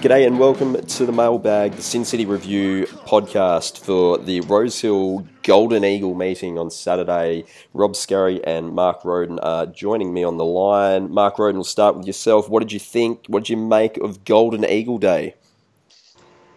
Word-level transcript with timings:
G'day 0.00 0.26
and 0.26 0.38
welcome 0.38 0.80
to 0.80 1.04
the 1.04 1.12
Mailbag, 1.12 1.72
the 1.72 1.82
Sin 1.82 2.06
City 2.06 2.24
Review 2.24 2.86
podcast 3.04 3.84
for 3.84 4.16
the 4.16 4.40
Rosehill 4.40 5.26
Golden 5.42 5.84
Eagle 5.84 6.14
meeting 6.14 6.58
on 6.58 6.70
Saturday. 6.70 7.44
Rob 7.74 7.94
Scurry 7.94 8.42
and 8.42 8.72
Mark 8.72 9.04
Roden 9.04 9.38
are 9.40 9.66
joining 9.66 10.14
me 10.14 10.24
on 10.24 10.38
the 10.38 10.44
line. 10.44 11.12
Mark 11.12 11.38
Roden, 11.38 11.56
we'll 11.56 11.64
start 11.64 11.98
with 11.98 12.06
yourself. 12.06 12.48
What 12.48 12.60
did 12.60 12.72
you 12.72 12.78
think? 12.78 13.26
What 13.26 13.40
did 13.40 13.50
you 13.50 13.58
make 13.58 13.98
of 13.98 14.24
Golden 14.24 14.64
Eagle 14.64 14.96
Day? 14.96 15.34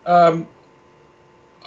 Um, 0.06 0.48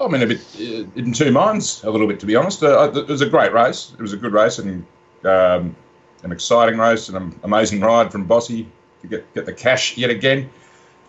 I'm 0.00 0.14
in 0.14 0.22
a 0.22 0.26
bit 0.26 0.40
uh, 0.58 0.88
in 0.98 1.12
two 1.12 1.30
minds, 1.30 1.84
a 1.84 1.90
little 1.90 2.06
bit 2.06 2.20
to 2.20 2.26
be 2.26 2.36
honest. 2.36 2.62
Uh, 2.62 2.90
it 2.94 3.06
was 3.06 3.20
a 3.20 3.28
great 3.28 3.52
race. 3.52 3.92
It 3.92 4.00
was 4.00 4.14
a 4.14 4.16
good 4.16 4.32
race 4.32 4.58
and 4.58 4.86
um, 5.24 5.76
an 6.22 6.32
exciting 6.32 6.78
race 6.78 7.10
and 7.10 7.18
an 7.18 7.38
amazing 7.42 7.82
ride 7.82 8.10
from 8.10 8.24
Bossy 8.24 8.66
to 9.02 9.08
get, 9.08 9.34
get 9.34 9.44
the 9.44 9.52
cash 9.52 9.98
yet 9.98 10.08
again 10.08 10.48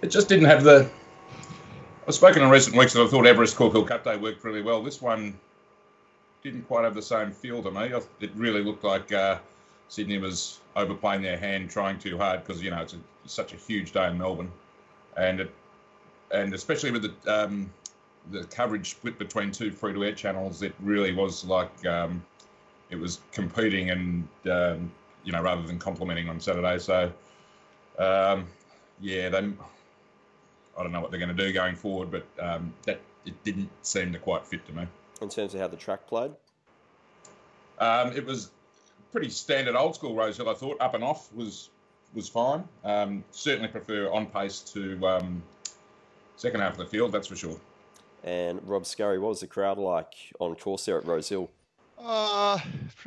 it 0.01 0.07
just 0.07 0.29
didn't 0.29 0.45
have 0.45 0.63
the. 0.63 0.89
I've 2.07 2.15
spoken 2.15 2.41
in 2.41 2.49
recent 2.49 2.75
weeks 2.75 2.93
that 2.93 3.03
I 3.03 3.07
thought 3.07 3.25
Everest 3.25 3.55
Caulfield 3.55 3.87
Cup 3.87 4.03
Day 4.03 4.15
worked 4.15 4.43
really 4.43 4.61
well. 4.61 4.81
This 4.81 5.01
one 5.01 5.37
didn't 6.43 6.63
quite 6.63 6.83
have 6.83 6.95
the 6.95 7.01
same 7.01 7.31
feel 7.31 7.61
to 7.63 7.71
me. 7.71 7.91
It 8.21 8.31
really 8.35 8.63
looked 8.63 8.83
like 8.83 9.11
uh, 9.11 9.39
Sydney 9.89 10.17
was 10.17 10.59
overplaying 10.75 11.21
their 11.21 11.37
hand, 11.37 11.69
trying 11.69 11.99
too 11.99 12.17
hard 12.17 12.45
because 12.45 12.61
you 12.61 12.71
know 12.71 12.81
it's, 12.81 12.93
a, 12.93 12.97
such 13.25 13.53
a 13.53 13.57
huge 13.57 13.91
day 13.91 14.07
in 14.07 14.17
Melbourne, 14.17 14.51
and 15.17 15.41
it, 15.41 15.53
and 16.31 16.53
especially 16.53 16.91
with 16.91 17.03
the 17.03 17.43
um, 17.43 17.69
the 18.31 18.43
coverage 18.45 18.91
split 18.91 19.17
between 19.17 19.51
two 19.51 19.71
free 19.71 19.93
to 19.93 20.03
air 20.03 20.13
channels, 20.13 20.61
it 20.61 20.73
really 20.79 21.13
was 21.13 21.43
like 21.43 21.85
um, 21.85 22.23
it 22.89 22.95
was 22.95 23.19
competing 23.31 23.89
and 23.89 24.27
um, 24.49 24.91
you 25.23 25.31
know 25.31 25.41
rather 25.41 25.63
than 25.63 25.79
complementing 25.79 26.29
on 26.29 26.39
Saturday. 26.39 26.77
So 26.77 27.11
um, 27.99 28.45
yeah, 29.01 29.29
they 29.29 29.49
I 30.77 30.83
don't 30.83 30.91
know 30.91 31.01
what 31.01 31.11
they're 31.11 31.19
going 31.19 31.35
to 31.35 31.45
do 31.45 31.51
going 31.51 31.75
forward, 31.75 32.11
but 32.11 32.25
um, 32.39 32.73
that 32.83 33.01
it 33.25 33.43
didn't 33.43 33.69
seem 33.81 34.13
to 34.13 34.19
quite 34.19 34.45
fit 34.45 34.65
to 34.67 34.73
me. 34.73 34.87
In 35.21 35.29
terms 35.29 35.53
of 35.53 35.59
how 35.59 35.67
the 35.67 35.77
track 35.77 36.05
played, 36.07 36.31
um, 37.79 38.11
it 38.13 38.25
was 38.25 38.51
pretty 39.11 39.29
standard 39.29 39.75
old 39.75 39.95
school 39.95 40.15
Rosehill. 40.15 40.49
I 40.49 40.53
thought 40.53 40.77
up 40.79 40.93
and 40.93 41.03
off 41.03 41.33
was 41.33 41.69
was 42.13 42.29
fine. 42.29 42.63
Um, 42.83 43.23
certainly 43.31 43.67
prefer 43.67 44.09
on 44.11 44.27
pace 44.27 44.59
to 44.73 45.05
um, 45.07 45.43
second 46.35 46.61
half 46.61 46.73
of 46.73 46.77
the 46.77 46.85
field, 46.85 47.11
that's 47.11 47.27
for 47.27 47.35
sure. 47.35 47.59
And 48.23 48.59
Rob 48.67 48.85
Scurry, 48.85 49.19
what 49.19 49.29
was 49.29 49.39
the 49.41 49.47
crowd 49.47 49.77
like 49.77 50.13
on 50.39 50.55
course 50.55 50.85
there 50.85 50.97
at 50.97 51.05
Rosehill? 51.05 51.49
Uh, 51.99 52.59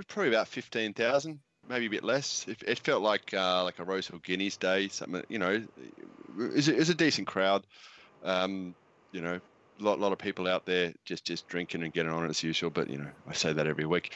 probably 0.08 0.28
about 0.28 0.48
fifteen 0.48 0.92
thousand, 0.92 1.38
maybe 1.68 1.86
a 1.86 1.90
bit 1.90 2.04
less. 2.04 2.46
It, 2.48 2.62
it 2.66 2.78
felt 2.80 3.02
like 3.02 3.32
uh, 3.32 3.62
like 3.64 3.78
a 3.78 3.84
Rosehill 3.84 4.20
Guineas 4.20 4.56
day. 4.56 4.88
Something 4.88 5.22
you 5.28 5.38
know, 5.38 5.62
is 6.38 6.68
a, 6.68 6.92
a 6.92 6.94
decent 6.94 7.26
crowd. 7.26 7.66
Um, 8.24 8.74
you 9.12 9.20
know, 9.20 9.40
a 9.80 9.84
lot, 9.84 9.98
lot 9.98 10.12
of 10.12 10.18
people 10.18 10.46
out 10.46 10.66
there 10.66 10.92
just 11.04 11.24
just 11.24 11.48
drinking 11.48 11.82
and 11.82 11.92
getting 11.92 12.12
on 12.12 12.28
as 12.28 12.42
usual. 12.42 12.70
But 12.70 12.90
you 12.90 12.98
know, 12.98 13.10
I 13.26 13.32
say 13.32 13.52
that 13.52 13.66
every 13.66 13.86
week. 13.86 14.14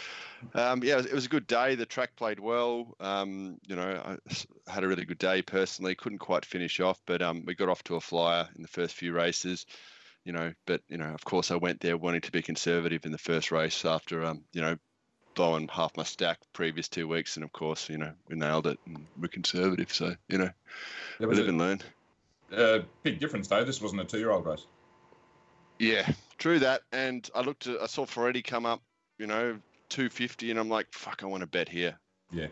Um, 0.54 0.82
yeah, 0.82 0.94
it 0.94 0.96
was, 0.96 1.06
it 1.06 1.14
was, 1.14 1.26
a 1.26 1.30
good 1.30 1.46
day. 1.46 1.74
The 1.74 1.86
track 1.86 2.16
played 2.16 2.38
well. 2.38 2.94
Um, 3.00 3.58
you 3.66 3.76
know, 3.76 4.18
I 4.28 4.70
had 4.70 4.84
a 4.84 4.88
really 4.88 5.04
good 5.04 5.18
day 5.18 5.42
personally. 5.42 5.94
Couldn't 5.94 6.18
quite 6.18 6.44
finish 6.44 6.80
off, 6.80 7.00
but 7.06 7.22
um, 7.22 7.44
we 7.46 7.54
got 7.54 7.68
off 7.68 7.82
to 7.84 7.96
a 7.96 8.00
flyer 8.00 8.48
in 8.56 8.62
the 8.62 8.68
first 8.68 8.94
few 8.94 9.12
races. 9.12 9.66
You 10.24 10.32
know, 10.32 10.52
but 10.66 10.80
you 10.88 10.96
know, 10.96 11.12
of 11.12 11.24
course, 11.24 11.50
I 11.50 11.56
went 11.56 11.80
there 11.80 11.96
wanting 11.96 12.22
to 12.22 12.32
be 12.32 12.42
conservative 12.42 13.04
in 13.04 13.12
the 13.12 13.18
first 13.18 13.50
race 13.50 13.84
after 13.84 14.24
um, 14.24 14.44
you 14.52 14.60
know 14.60 14.76
blowing 15.34 15.68
half 15.68 15.96
my 15.96 16.04
stack 16.04 16.38
previous 16.52 16.88
two 16.88 17.08
weeks, 17.08 17.36
and 17.36 17.44
of 17.44 17.52
course, 17.52 17.88
you 17.88 17.98
know, 17.98 18.12
we 18.28 18.36
nailed 18.36 18.66
it 18.66 18.78
and 18.86 19.06
we're 19.20 19.28
conservative. 19.28 19.92
So 19.92 20.14
you 20.28 20.38
know, 20.38 20.50
live 21.18 21.48
and 21.48 21.58
learn. 21.58 21.80
A 22.52 22.84
big 23.02 23.18
difference 23.18 23.48
though. 23.48 23.64
This 23.64 23.80
wasn't 23.80 24.02
a 24.02 24.04
two-year-old 24.04 24.46
race. 24.46 24.66
Yeah, 25.78 26.10
true 26.38 26.58
that. 26.60 26.82
And 26.92 27.28
I 27.34 27.40
looked 27.40 27.66
at, 27.66 27.80
I 27.80 27.86
saw 27.86 28.06
Ferretti 28.06 28.42
come 28.42 28.66
up, 28.66 28.82
you 29.18 29.26
know, 29.26 29.58
250, 29.88 30.50
and 30.50 30.60
I'm 30.60 30.68
like, 30.68 30.86
fuck, 30.92 31.22
I 31.22 31.26
want 31.26 31.42
to 31.42 31.46
bet 31.46 31.68
here. 31.68 31.98
Yeah. 32.30 32.48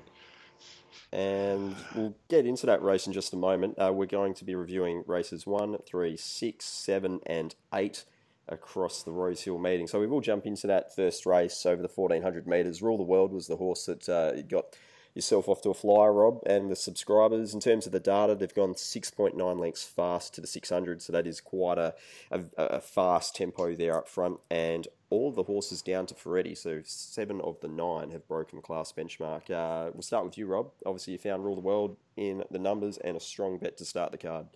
And 1.13 1.77
we'll 1.95 2.15
get 2.29 2.47
into 2.47 2.67
that 2.67 2.83
race 2.83 3.07
in 3.07 3.13
just 3.13 3.33
a 3.33 3.37
moment. 3.37 3.79
Uh, 3.79 3.93
we're 3.93 4.07
going 4.07 4.35
to 4.35 4.45
be 4.45 4.55
reviewing 4.55 5.05
races 5.07 5.47
one, 5.47 5.77
three, 5.87 6.17
six, 6.17 6.65
seven, 6.65 7.21
and 7.27 7.55
eight 7.75 8.05
across 8.49 9.03
the 9.03 9.13
Rosehill 9.13 9.59
meeting. 9.59 9.87
So 9.87 10.01
we 10.01 10.07
will 10.07 10.21
jump 10.21 10.47
into 10.47 10.67
that 10.67 10.95
first 10.95 11.27
race 11.27 11.65
over 11.67 11.83
the 11.83 11.91
1400 11.93 12.47
metres. 12.47 12.83
Rule 12.83 12.97
the 12.97 13.03
World 13.03 13.33
was 13.33 13.47
the 13.47 13.57
horse 13.57 13.87
that 13.87 14.09
uh, 14.09 14.43
got 14.43 14.77
yourself 15.15 15.49
off 15.49 15.63
to 15.63 15.71
a 15.71 15.75
flyer, 15.75 16.13
Rob, 16.13 16.41
and 16.47 16.71
the 16.71 16.77
subscribers. 16.77 17.55
In 17.55 17.61
terms 17.61 17.87
of 17.87 17.93
the 17.93 18.01
data, 18.01 18.35
they've 18.35 18.55
gone 18.55 18.75
6.9 18.75 19.59
lengths 19.59 19.85
fast 19.85 20.35
to 20.35 20.41
the 20.41 20.47
600, 20.47 21.03
so 21.03 21.13
that 21.13 21.27
is 21.27 21.41
quite 21.41 21.79
a, 21.79 21.95
a, 22.31 22.43
a 22.57 22.81
fast 22.81 23.37
tempo 23.37 23.75
there 23.75 23.99
up 23.99 24.09
front. 24.09 24.39
And 24.51 24.89
all 25.11 25.31
the 25.31 25.43
horses 25.43 25.83
down 25.83 26.07
to 26.07 26.15
Ferretti, 26.15 26.55
so 26.55 26.81
seven 26.85 27.41
of 27.43 27.61
the 27.61 27.69
nine 27.69 28.11
have 28.13 28.27
broken 28.27 28.63
class 28.63 28.93
benchmark. 28.93 29.51
Uh, 29.51 29.91
we'll 29.93 30.03
start 30.03 30.25
with 30.25 30.39
you, 30.39 30.47
Rob. 30.47 30.71
Obviously, 30.87 31.13
you 31.13 31.19
found 31.19 31.45
Rule 31.45 31.55
the 31.55 31.61
World 31.61 31.97
in 32.17 32.45
the 32.51 32.59
numbers 32.59 32.97
and 32.99 33.17
a 33.17 33.21
strong 33.21 33.59
bet 33.59 33.77
to 33.77 33.85
start 33.85 34.13
the 34.13 34.19
card. 34.19 34.47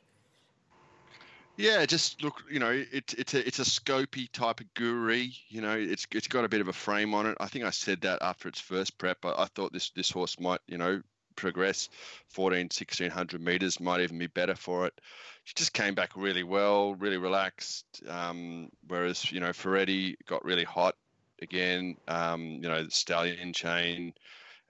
Yeah, 1.56 1.87
just 1.87 2.22
look, 2.22 2.43
you 2.50 2.61
know, 2.61 2.71
it's 2.93 3.15
it's 3.15 3.34
a 3.34 3.47
it's 3.47 3.59
a 3.59 3.62
scopy 3.62 4.31
type 4.31 4.61
of 4.61 4.75
guru. 4.75 5.27
You 5.49 5.62
know, 5.62 5.77
it's 5.77 6.06
it's 6.12 6.28
got 6.28 6.44
a 6.44 6.49
bit 6.49 6.61
of 6.61 6.69
a 6.69 6.72
frame 6.72 7.15
on 7.15 7.27
it. 7.27 7.37
I 7.41 7.47
think 7.47 7.65
I 7.65 7.71
said 7.71 8.03
that 8.03 8.21
after 8.21 8.49
its 8.49 8.61
first 8.61 8.99
prep. 8.99 9.25
I, 9.25 9.33
I 9.39 9.47
thought 9.47 9.72
this 9.72 9.91
this 9.91 10.11
horse 10.11 10.39
might, 10.39 10.61
you 10.67 10.77
know, 10.77 11.00
progress 11.37 11.89
14 12.31 12.65
1600 12.65 13.41
meters 13.41 13.78
might 13.78 14.00
even 14.00 14.19
be 14.19 14.27
better 14.27 14.55
for 14.55 14.87
it 14.87 15.00
she 15.44 15.55
just 15.55 15.72
came 15.72 15.94
back 15.94 16.11
really 16.17 16.43
well 16.43 16.94
really 16.94 17.19
relaxed 17.19 17.84
um, 18.09 18.71
whereas 18.88 19.31
you 19.31 19.38
know 19.38 19.53
ferretti 19.53 20.17
got 20.27 20.44
really 20.44 20.65
hot 20.65 20.97
again 21.43 21.97
um, 22.09 22.43
you 22.62 22.69
know 22.69 22.83
the 22.83 22.91
stallion 22.91 23.53
chain 23.53 24.12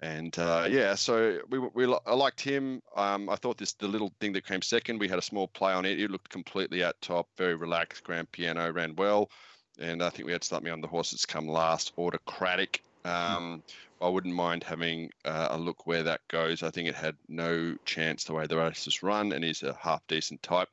and 0.01 0.39
uh, 0.39 0.67
yeah, 0.69 0.95
so 0.95 1.39
we, 1.49 1.59
we 1.59 1.97
I 2.07 2.15
liked 2.15 2.41
him. 2.41 2.83
Um, 2.95 3.31
I 3.31 3.37
thought 3.37 3.57
this 3.57 3.73
the 3.73 3.89
little 3.89 4.13
thing 4.21 4.33
that 4.35 4.47
came 4.47 4.63
second. 4.63 5.01
We 5.01 5.09
had 5.09 5.19
a 5.19 5.23
small 5.23 5.49
play 5.49 5.73
on 5.73 5.85
it. 5.85 5.99
It 5.99 6.11
looked 6.11 6.29
completely 6.29 6.83
at 6.83 7.01
top, 7.01 7.29
very 7.39 7.55
relaxed. 7.55 8.05
Grand 8.05 8.31
Piano 8.31 8.71
ran 8.71 8.95
well, 8.97 9.31
and 9.79 10.03
I 10.03 10.11
think 10.11 10.27
we 10.27 10.33
had 10.33 10.45
something 10.45 10.73
on 10.73 10.81
the 10.83 10.89
horse 10.89 11.13
that's 11.13 11.27
come 11.27 11.49
last. 11.49 11.93
Autocratic. 11.97 12.83
Um, 13.05 13.63
I 14.03 14.09
wouldn't 14.09 14.35
mind 14.35 14.65
having 14.65 15.11
uh, 15.25 15.49
a 15.51 15.59
look 15.59 15.87
where 15.87 16.03
that 16.03 16.21
goes. 16.29 16.63
I 16.63 16.71
think 16.71 16.89
it 16.89 16.95
had 16.95 17.17
no 17.29 17.77
chance 17.85 18.25
the 18.25 18.35
way 18.35 18.47
the 18.47 18.57
race 18.59 18.87
is 18.87 19.03
run, 19.03 19.33
and 19.33 19.43
he's 19.43 19.63
a 19.63 19.75
half 19.81 20.07
decent 20.09 20.43
type. 20.43 20.69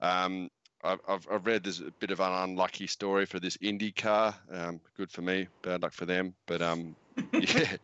Um, 0.00 0.50
I've, 0.82 1.26
I've 1.30 1.46
read 1.46 1.64
there's 1.64 1.80
a 1.80 1.90
bit 1.98 2.10
of 2.10 2.20
an 2.20 2.32
unlucky 2.32 2.86
story 2.86 3.24
for 3.26 3.40
this 3.40 3.56
IndyCar. 3.58 4.34
Um, 4.52 4.80
good 4.96 5.10
for 5.10 5.22
me, 5.22 5.48
bad 5.62 5.82
luck 5.82 5.92
for 5.92 6.04
them. 6.04 6.34
But 6.46 6.60
um, 6.60 6.94
yeah, 7.32 7.76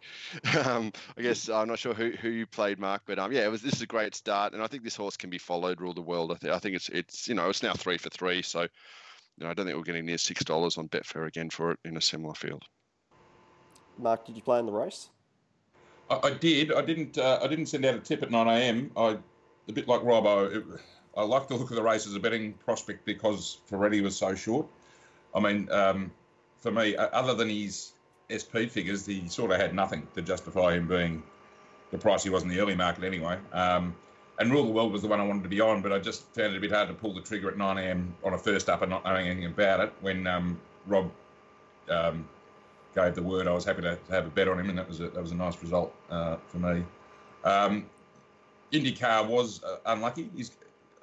um, 0.65 0.93
I 1.17 1.23
guess 1.23 1.49
I'm 1.49 1.69
not 1.69 1.79
sure 1.79 1.95
who, 1.95 2.11
who 2.11 2.29
you 2.29 2.47
played, 2.47 2.79
Mark, 2.79 3.03
but 3.07 3.19
um, 3.19 3.33
yeah, 3.33 3.45
it 3.45 3.51
was. 3.51 3.63
This 3.63 3.75
is 3.75 3.83
a 3.83 3.87
great 3.87 4.15
start, 4.15 4.53
and 4.53 4.63
I 4.63 4.67
think 4.67 4.83
this 4.83 4.97
horse 4.97 5.17
can 5.17 5.31
be 5.31 5.39
followed, 5.39 5.81
rule 5.81 5.95
the 5.95 6.01
world. 6.01 6.33
I, 6.33 6.37
th- 6.37 6.53
I 6.53 6.59
think 6.59 6.77
it's 6.77 6.89
it's 6.89 7.29
you 7.29 7.35
know 7.35 7.49
it's 7.49 7.63
now 7.63 7.75
three 7.75 7.99
for 7.99 8.11
three, 8.11 8.43
so 8.43 8.63
you 8.63 8.69
know 9.39 9.51
I 9.51 9.55
don't 9.55 9.67
think 9.67 9.77
we're 9.77 9.85
getting 9.85 10.07
near 10.07 10.19
six 10.19 10.45
dollars 10.45 10.79
on 10.79 10.89
Betfair 10.89 11.27
again 11.27 11.51
for 11.51 11.73
it 11.73 11.79
in 11.85 11.97
a 11.97 12.01
similar 12.01 12.35
field. 12.35 12.65
Mark, 13.99 14.25
did 14.25 14.37
you 14.37 14.43
play 14.43 14.59
in 14.59 14.66
the 14.66 14.72
race? 14.72 15.10
I, 16.09 16.21
I 16.25 16.31
did. 16.31 16.72
I 16.72 16.83
didn't. 16.83 17.19
Uh, 17.19 17.41
I 17.43 17.47
didn't 17.47 17.66
send 17.66 17.84
out 17.84 17.95
a 17.95 18.01
tip 18.01 18.22
at 18.22 18.31
9 18.31 18.47
a.m. 18.47 18.91
I 18.97 19.19
a 19.69 19.72
bit 19.72 19.87
like 19.87 20.01
Robbo. 20.01 20.57
It, 20.57 20.65
I 21.16 21.22
like 21.22 21.49
the 21.49 21.57
look 21.57 21.71
of 21.71 21.77
the 21.77 21.83
race 21.83 22.07
as 22.07 22.15
a 22.15 22.21
betting 22.21 22.54
prospect 22.54 23.04
because 23.04 23.59
Ferretti 23.66 24.01
was 24.01 24.16
so 24.16 24.34
short. 24.34 24.66
I 25.34 25.41
mean, 25.41 25.71
um, 25.71 26.13
for 26.59 26.71
me, 26.71 26.97
other 26.97 27.34
than 27.34 27.49
his 27.49 27.93
SP 28.30 28.71
figures, 28.71 29.06
he 29.06 29.28
sort 29.28 29.50
of 29.50 29.60
had 29.60 29.74
nothing 29.74 30.06
to 30.15 30.22
justify 30.22 30.74
him 30.74 30.86
being 30.86 31.22
the 31.91 31.98
price 31.98 32.22
he 32.22 32.30
was 32.30 32.42
in 32.42 32.48
the 32.48 32.60
early 32.60 32.74
market 32.74 33.04
anyway. 33.04 33.38
Um, 33.53 33.94
and 34.38 34.50
Rule 34.50 34.65
the 34.65 34.72
World 34.72 34.92
was 34.92 35.03
the 35.03 35.09
one 35.09 35.21
I 35.21 35.27
wanted 35.27 35.42
to 35.42 35.48
be 35.48 35.60
on, 35.60 35.82
but 35.82 35.92
I 35.92 35.98
just 35.98 36.24
found 36.34 36.54
it 36.54 36.56
a 36.56 36.60
bit 36.60 36.72
hard 36.72 36.88
to 36.88 36.94
pull 36.94 37.12
the 37.12 37.21
trigger 37.21 37.50
at 37.50 37.59
9 37.59 37.78
a.m. 37.78 38.15
on 38.24 38.32
a 38.32 38.38
first 38.38 38.68
up 38.68 38.80
and 38.82 38.91
not 38.91 39.04
knowing 39.04 39.27
anything 39.27 39.47
about 39.47 39.80
it. 39.80 39.92
When 40.00 40.27
um, 40.27 40.59
Rob 40.86 41.10
um, 41.91 42.27
gave 42.94 43.15
the 43.15 43.22
word, 43.22 43.47
I 43.47 43.53
was 43.53 43.65
happy 43.65 43.82
to, 43.82 43.98
have 44.09 44.27
a 44.27 44.30
bet 44.30 44.48
on 44.48 44.59
him, 44.59 44.71
and 44.71 44.78
that 44.78 44.88
was 44.88 45.00
a, 45.00 45.10
that 45.10 45.21
was 45.21 45.32
a 45.32 45.34
nice 45.34 45.60
result 45.60 45.94
uh, 46.10 46.36
for 46.48 46.59
me. 46.59 46.84
Um, 47.44 47.86
IndyCar 48.72 49.27
was 49.27 49.62
uh, 49.62 49.77
unlucky. 49.86 50.30
He's 50.34 50.53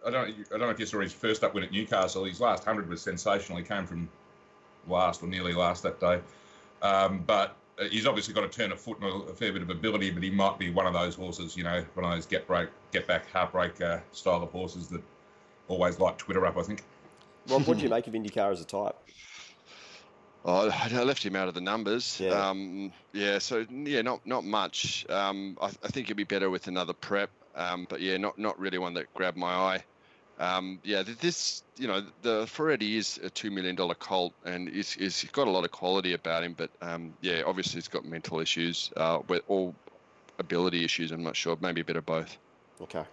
I 0.05 0.09
don't 0.09 0.29
I 0.29 0.33
don't 0.51 0.61
know 0.61 0.69
if 0.69 0.79
you 0.79 0.85
saw 0.85 1.01
his 1.01 1.13
first 1.13 1.43
up 1.43 1.53
win 1.53 1.63
at 1.63 1.71
Newcastle. 1.71 2.23
His 2.23 2.39
last 2.39 2.63
hundred 2.63 2.89
was 2.89 3.01
sensational. 3.01 3.57
He 3.57 3.63
came 3.63 3.85
from 3.85 4.09
last 4.87 5.21
or 5.21 5.27
nearly 5.27 5.53
last 5.53 5.83
that 5.83 5.99
day, 5.99 6.21
um, 6.81 7.23
but 7.25 7.55
uh, 7.79 7.85
he's 7.85 8.05
obviously 8.05 8.33
got 8.33 8.43
a 8.43 8.49
turn 8.49 8.71
of 8.71 8.79
foot 8.79 8.99
and 9.01 9.29
a, 9.29 9.33
fair 9.33 9.51
bit 9.53 9.61
of 9.61 9.69
ability. 9.69 10.11
But 10.11 10.23
he 10.23 10.29
might 10.29 10.57
be 10.57 10.69
one 10.69 10.85
of 10.85 10.93
those 10.93 11.15
horses, 11.15 11.55
you 11.55 11.63
know, 11.63 11.83
one 11.93 12.05
of 12.05 12.11
those 12.11 12.25
get 12.25 12.47
break, 12.47 12.69
get 12.91 13.07
back, 13.07 13.31
heartbreak 13.31 13.81
uh, 13.81 13.99
style 14.11 14.43
of 14.43 14.51
horses 14.51 14.87
that 14.89 15.01
always 15.67 15.99
like 15.99 16.17
Twitter 16.17 16.45
up. 16.45 16.57
I 16.57 16.63
think. 16.63 16.83
Rob, 17.47 17.65
what 17.67 17.77
do 17.77 17.83
you 17.83 17.89
make 17.97 18.07
of 18.07 18.13
IndyCar 18.13 18.51
as 18.51 18.61
a 18.61 18.65
type? 18.65 18.95
Oh, 20.45 20.69
I 20.71 21.03
left 21.03 21.23
him 21.23 21.35
out 21.35 21.47
of 21.49 21.55
the 21.55 21.61
numbers. 21.61 22.19
Yeah. 22.21 22.29
Um, 22.29 22.93
yeah. 23.11 23.39
So 23.39 23.65
yeah, 23.69 24.01
not 24.01 24.25
not 24.25 24.45
much. 24.45 25.05
Um, 25.09 25.57
I, 25.61 25.67
I, 25.67 25.87
think 25.89 26.07
he'd 26.07 26.13
be 26.13 26.23
better 26.23 26.49
with 26.49 26.67
another 26.67 26.93
prep. 26.93 27.29
Um, 27.55 27.85
but 27.89 28.01
yeah, 28.01 28.17
not 28.17 28.37
not 28.37 28.57
really 28.59 28.77
one 28.77 28.93
that 28.93 29.13
grabbed 29.13 29.37
my 29.37 29.51
eye. 29.51 29.83
Um, 30.39 30.79
yeah, 30.83 31.03
this 31.19 31.63
you 31.77 31.87
know 31.87 32.03
the 32.21 32.45
Ferretti 32.47 32.97
is 32.97 33.19
a 33.23 33.29
two 33.29 33.49
million 33.49 33.75
dollar 33.75 33.95
colt 33.95 34.33
and 34.45 34.69
he's, 34.69 34.91
he's 34.91 35.23
got 35.31 35.47
a 35.47 35.51
lot 35.51 35.63
of 35.63 35.71
quality 35.71 36.13
about 36.13 36.43
him, 36.43 36.53
but 36.53 36.69
um, 36.81 37.13
yeah, 37.21 37.41
obviously 37.45 37.77
he's 37.77 37.87
got 37.87 38.05
mental 38.05 38.39
issues, 38.39 38.91
uh, 38.97 39.19
all 39.47 39.73
ability 40.39 40.83
issues. 40.83 41.11
I'm 41.11 41.23
not 41.23 41.35
sure, 41.35 41.57
maybe 41.59 41.81
a 41.81 41.85
bit 41.85 41.95
of 41.95 42.05
both. 42.05 42.37
Okay. 42.81 43.03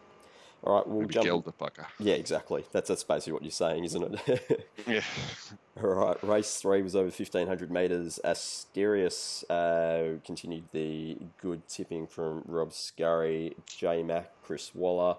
All 0.65 0.77
right, 0.77 0.87
we'll 0.87 1.01
maybe 1.01 1.15
jump. 1.15 1.27
Gelderbacher. 1.27 1.85
Yeah, 1.99 2.15
exactly. 2.15 2.65
That's 2.73 2.89
that's 2.89 3.05
basically 3.05 3.35
what 3.35 3.43
you're 3.43 3.51
saying, 3.51 3.85
isn't 3.85 4.21
it? 4.27 4.69
yeah. 4.87 5.03
All 5.83 5.91
right, 5.91 6.25
race 6.25 6.57
three 6.61 6.81
was 6.81 6.97
over 6.97 7.05
1500 7.05 7.71
metres. 7.71 8.19
Asterius 8.25 9.45
uh, 9.51 10.19
continued 10.25 10.65
the 10.73 11.19
good 11.41 11.67
tipping 11.69 12.07
from 12.07 12.43
Rob 12.47 12.73
Scurry, 12.73 13.55
J 13.67 14.03
Mac, 14.03 14.31
Chris 14.43 14.75
Waller. 14.75 15.17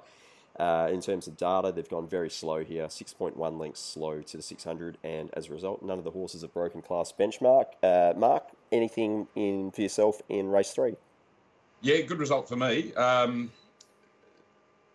Uh, 0.60 0.90
in 0.92 1.02
terms 1.02 1.28
of 1.28 1.36
data, 1.36 1.72
they've 1.72 1.90
gone 1.90 2.08
very 2.08 2.30
slow 2.30 2.64
here, 2.64 2.86
6.1 2.86 3.60
lengths 3.60 3.82
slow 3.82 4.22
to 4.22 4.38
the 4.38 4.44
600, 4.44 4.98
and 5.04 5.30
as 5.34 5.50
a 5.50 5.52
result, 5.52 5.84
none 5.84 5.98
of 5.98 6.06
the 6.06 6.12
horses 6.12 6.44
have 6.44 6.54
broken 6.54 6.82
class 6.82 7.14
benchmark. 7.18 7.66
Uh, 7.84 8.14
Mark, 8.18 8.44
anything 8.72 9.28
in 9.36 9.72
for 9.72 9.82
yourself 9.82 10.22
in 10.30 10.48
race 10.48 10.72
three? 10.72 10.96
Yeah, 11.82 12.02
good 12.02 12.20
result 12.20 12.48
for 12.48 12.56
me. 12.56 12.94
Um, 12.94 13.52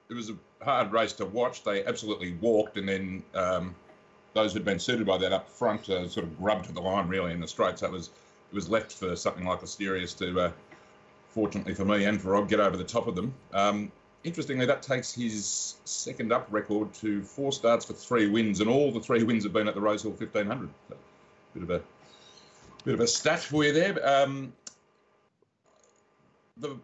it 0.08 0.14
was 0.14 0.30
a 0.30 0.36
hard 0.64 0.92
race 0.92 1.12
to 1.14 1.26
watch. 1.26 1.62
They 1.62 1.84
absolutely 1.84 2.32
walked, 2.34 2.78
and 2.78 2.88
then 2.88 3.22
um, 3.34 3.74
those 4.34 4.52
who'd 4.54 4.64
been 4.64 4.78
suited 4.78 5.06
by 5.06 5.18
that 5.18 5.32
up 5.32 5.48
front 5.48 5.88
uh, 5.90 6.08
sort 6.08 6.24
of 6.24 6.38
grubbed 6.38 6.66
to 6.66 6.72
the 6.72 6.80
line 6.80 7.06
really 7.06 7.32
in 7.32 7.40
the 7.40 7.48
straight. 7.48 7.78
So 7.78 7.86
it 7.86 7.92
was 7.92 8.08
it 8.08 8.54
was 8.54 8.68
left 8.68 8.92
for 8.92 9.14
something 9.14 9.44
like 9.44 9.60
Asterius 9.60 10.16
to, 10.18 10.40
uh, 10.40 10.52
fortunately 11.28 11.74
for 11.74 11.84
me 11.84 12.04
and 12.04 12.20
for 12.20 12.30
Rob, 12.30 12.48
get 12.48 12.58
over 12.58 12.76
the 12.76 12.84
top 12.84 13.06
of 13.06 13.14
them. 13.14 13.32
Um, 13.52 13.92
interestingly, 14.24 14.66
that 14.66 14.82
takes 14.82 15.12
his 15.12 15.76
second 15.84 16.32
up 16.32 16.46
record 16.50 16.92
to 16.94 17.22
four 17.22 17.52
starts 17.52 17.84
for 17.84 17.92
three 17.92 18.28
wins, 18.28 18.60
and 18.60 18.68
all 18.68 18.92
the 18.92 19.00
three 19.00 19.22
wins 19.22 19.44
have 19.44 19.52
been 19.52 19.68
at 19.68 19.74
the 19.74 19.80
Rosehill 19.80 20.12
1500. 20.12 20.68
So, 20.88 20.96
bit 21.54 21.62
of 21.62 21.70
a 21.70 21.82
bit 22.84 22.94
of 22.94 23.00
a 23.00 23.06
stat 23.06 23.40
for 23.40 23.64
you 23.64 23.72
there. 23.72 24.06
Um, 24.06 24.52
the 26.58 26.76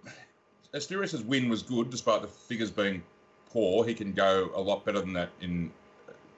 Asterius's 0.75 1.23
win 1.23 1.49
was 1.49 1.63
good, 1.63 1.91
despite 1.91 2.23
the 2.23 2.29
figures 2.29 2.71
being 2.71 3.03
poor. 3.51 3.85
He 3.85 3.95
can 3.95 4.13
go 4.13 4.51
a 4.55 4.61
lot 4.61 4.85
better 4.85 5.01
than 5.01 5.13
that 5.15 5.31
in 5.41 5.71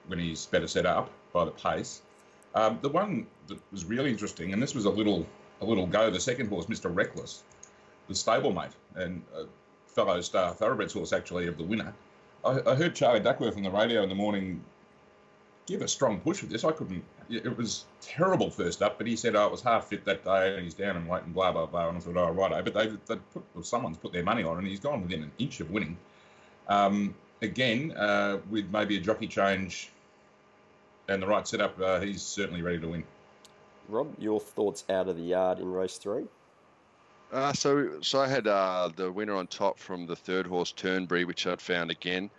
when 0.07 0.19
he's 0.19 0.45
better 0.47 0.67
set 0.67 0.85
up 0.85 1.09
by 1.33 1.45
the 1.45 1.51
pace. 1.51 2.01
Um, 2.55 2.79
the 2.81 2.89
one 2.89 3.27
that 3.47 3.59
was 3.71 3.85
really 3.85 4.09
interesting, 4.09 4.53
and 4.53 4.61
this 4.61 4.73
was 4.73 4.85
a 4.85 4.89
little 4.89 5.25
a 5.61 5.65
little 5.65 5.85
go, 5.85 6.09
the 6.09 6.19
second 6.19 6.47
horse, 6.47 6.67
Mr. 6.67 6.93
Reckless, 6.93 7.43
the 8.07 8.13
stablemate 8.13 8.71
and 8.95 9.21
a 9.35 9.45
fellow 10.05 10.21
star 10.21 10.53
thoroughbreds 10.53 10.93
horse 10.93 11.13
actually 11.13 11.47
of 11.47 11.57
the 11.57 11.63
winner. 11.63 11.93
I, 12.43 12.59
I 12.65 12.75
heard 12.75 12.95
Charlie 12.95 13.19
Duckworth 13.19 13.57
on 13.57 13.63
the 13.63 13.71
radio 13.71 14.03
in 14.03 14.09
the 14.09 14.15
morning 14.15 14.63
give 15.65 15.81
a 15.81 15.87
strong 15.87 16.19
push 16.19 16.41
with 16.41 16.51
this. 16.51 16.63
I 16.63 16.71
couldn't. 16.71 17.03
It 17.29 17.55
was 17.55 17.85
terrible 18.01 18.49
first 18.49 18.81
up, 18.81 18.97
but 18.97 19.05
he 19.05 19.15
said, 19.15 19.35
"Oh, 19.35 19.45
it 19.45 19.51
was 19.51 19.61
half 19.61 19.87
fit 19.87 20.03
that 20.05 20.23
day, 20.23 20.55
and 20.55 20.63
he's 20.63 20.73
down 20.73 20.97
and 20.97 21.07
waiting, 21.07 21.31
blah 21.31 21.51
blah 21.51 21.67
blah." 21.67 21.89
And 21.89 21.97
I 21.97 22.01
thought, 22.01 22.17
"Oh, 22.17 22.31
righto." 22.31 22.61
But 22.63 22.73
they, 22.73 22.87
they 22.87 23.21
put, 23.33 23.43
well, 23.53 23.63
someone's 23.63 23.97
put 23.97 24.11
their 24.11 24.23
money 24.23 24.43
on, 24.43 24.57
and 24.57 24.67
he's 24.67 24.79
gone 24.79 25.03
within 25.03 25.23
an 25.23 25.31
inch 25.37 25.59
of 25.59 25.69
winning. 25.69 25.97
Um, 26.67 27.13
again, 27.41 27.91
uh, 27.91 28.39
with 28.49 28.71
maybe 28.71 28.97
a 28.97 28.99
jockey 29.01 29.27
change 29.27 29.91
and 31.07 31.21
the 31.21 31.27
right 31.27 31.47
setup, 31.47 31.79
uh, 31.79 31.99
he's 31.99 32.21
certainly 32.21 32.61
ready 32.61 32.79
to 32.79 32.87
win. 32.87 33.03
Rob, 33.87 34.13
your 34.19 34.39
thoughts 34.39 34.83
out 34.89 35.07
of 35.07 35.17
the 35.17 35.23
yard 35.23 35.59
in 35.59 35.71
race 35.71 35.97
three? 35.97 36.25
Uh, 37.31 37.53
so, 37.53 38.01
so 38.01 38.19
I 38.19 38.27
had 38.27 38.47
uh, 38.47 38.89
the 38.95 39.11
winner 39.11 39.35
on 39.35 39.47
top 39.47 39.77
from 39.77 40.07
the 40.07 40.15
third 40.15 40.47
horse 40.47 40.71
Turnberry, 40.71 41.25
which 41.25 41.45
I'd 41.45 41.61
found 41.61 41.91
again. 41.91 42.29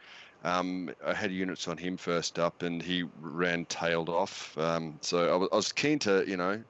Um, 0.42 0.90
I 1.04 1.14
had 1.14 1.30
units 1.30 1.68
on 1.68 1.76
him 1.76 1.96
first 1.96 2.38
up, 2.38 2.62
and 2.62 2.82
he 2.82 3.04
ran 3.20 3.66
tailed 3.66 4.08
off. 4.08 4.56
Um, 4.58 4.98
so 5.00 5.32
I 5.32 5.36
was, 5.36 5.48
I 5.52 5.56
was, 5.56 5.72
keen 5.72 5.98
to, 6.00 6.24
you 6.26 6.36
know, 6.36 6.60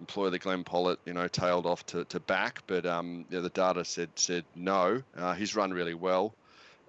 employ 0.00 0.30
the 0.30 0.38
Glenn 0.38 0.64
Pollitt, 0.64 0.98
you 1.04 1.12
know, 1.12 1.28
tailed 1.28 1.66
off 1.66 1.84
to, 1.86 2.04
to 2.06 2.20
back, 2.20 2.62
but 2.66 2.86
um, 2.86 3.26
the 3.30 3.48
data 3.50 3.84
said 3.84 4.08
said 4.14 4.44
no. 4.54 5.02
Uh, 5.16 5.34
he's 5.34 5.54
run 5.54 5.72
really 5.72 5.94
well. 5.94 6.34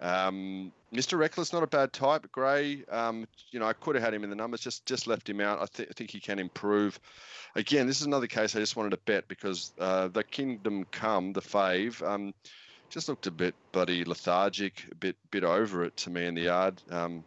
Um, 0.01 0.71
Mr. 0.93 1.19
Reckless, 1.19 1.53
not 1.53 1.63
a 1.63 1.67
bad 1.67 1.93
type. 1.93 2.31
Gray, 2.31 2.83
um, 2.89 3.27
you 3.51 3.59
know, 3.59 3.67
I 3.67 3.73
could 3.73 3.95
have 3.95 4.03
had 4.03 4.13
him 4.13 4.23
in 4.23 4.29
the 4.29 4.35
numbers, 4.35 4.61
just 4.61 4.85
just 4.85 5.05
left 5.07 5.29
him 5.29 5.39
out. 5.39 5.61
I, 5.61 5.65
th- 5.65 5.89
I, 5.89 5.93
think 5.93 6.09
he 6.09 6.19
can 6.19 6.39
improve. 6.39 6.99
Again, 7.55 7.85
this 7.85 7.99
is 7.99 8.07
another 8.07 8.27
case 8.27 8.55
I 8.55 8.59
just 8.59 8.75
wanted 8.75 8.91
to 8.91 8.99
bet 9.05 9.27
because 9.27 9.71
uh, 9.79 10.07
the 10.07 10.23
Kingdom 10.23 10.85
Come, 10.91 11.33
the 11.33 11.41
fave, 11.41 12.01
um, 12.01 12.33
just 12.89 13.07
looked 13.07 13.27
a 13.27 13.31
bit 13.31 13.53
buddy 13.71 14.03
lethargic, 14.03 14.85
a 14.91 14.95
bit 14.95 15.15
bit 15.29 15.43
over 15.43 15.83
it 15.83 15.95
to 15.97 16.09
me 16.09 16.25
in 16.25 16.33
the 16.33 16.43
yard. 16.43 16.81
Um, 16.89 17.23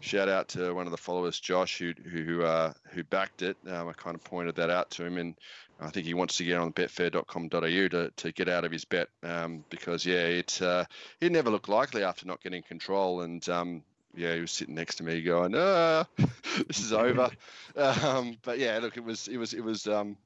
shout 0.00 0.28
out 0.28 0.48
to 0.48 0.72
one 0.74 0.86
of 0.86 0.90
the 0.90 0.96
followers, 0.96 1.38
Josh, 1.38 1.78
who 1.78 1.92
who 2.08 2.42
uh, 2.42 2.72
who 2.90 3.04
backed 3.04 3.42
it. 3.42 3.56
Um, 3.66 3.88
I 3.88 3.92
kind 3.92 4.14
of 4.14 4.24
pointed 4.24 4.56
that 4.56 4.70
out 4.70 4.90
to 4.92 5.04
him, 5.04 5.18
and 5.18 5.34
I 5.80 5.90
think 5.90 6.06
he 6.06 6.14
wants 6.14 6.36
to 6.38 6.44
get 6.44 6.58
on 6.58 6.72
betfair.com.au 6.72 7.60
to, 7.60 8.10
to 8.16 8.32
get 8.32 8.48
out 8.48 8.64
of 8.64 8.72
his 8.72 8.84
bet 8.84 9.08
um, 9.22 9.64
because 9.70 10.04
yeah, 10.04 10.24
it 10.24 10.60
uh, 10.60 10.84
it 11.20 11.32
never 11.32 11.50
looked 11.50 11.68
likely 11.68 12.02
after 12.02 12.26
not 12.26 12.42
getting 12.42 12.62
control, 12.62 13.22
and 13.22 13.46
um, 13.48 13.82
yeah, 14.14 14.34
he 14.34 14.40
was 14.40 14.50
sitting 14.50 14.74
next 14.74 14.96
to 14.96 15.04
me 15.04 15.22
going, 15.22 15.54
ah, 15.56 16.06
this 16.66 16.80
is 16.80 16.92
over. 16.92 17.30
um, 17.76 18.36
but 18.42 18.58
yeah, 18.58 18.78
look, 18.80 18.96
it 18.96 19.04
was 19.04 19.28
it 19.28 19.36
was 19.36 19.54
it 19.54 19.62
was 19.62 19.86
um, 19.86 20.16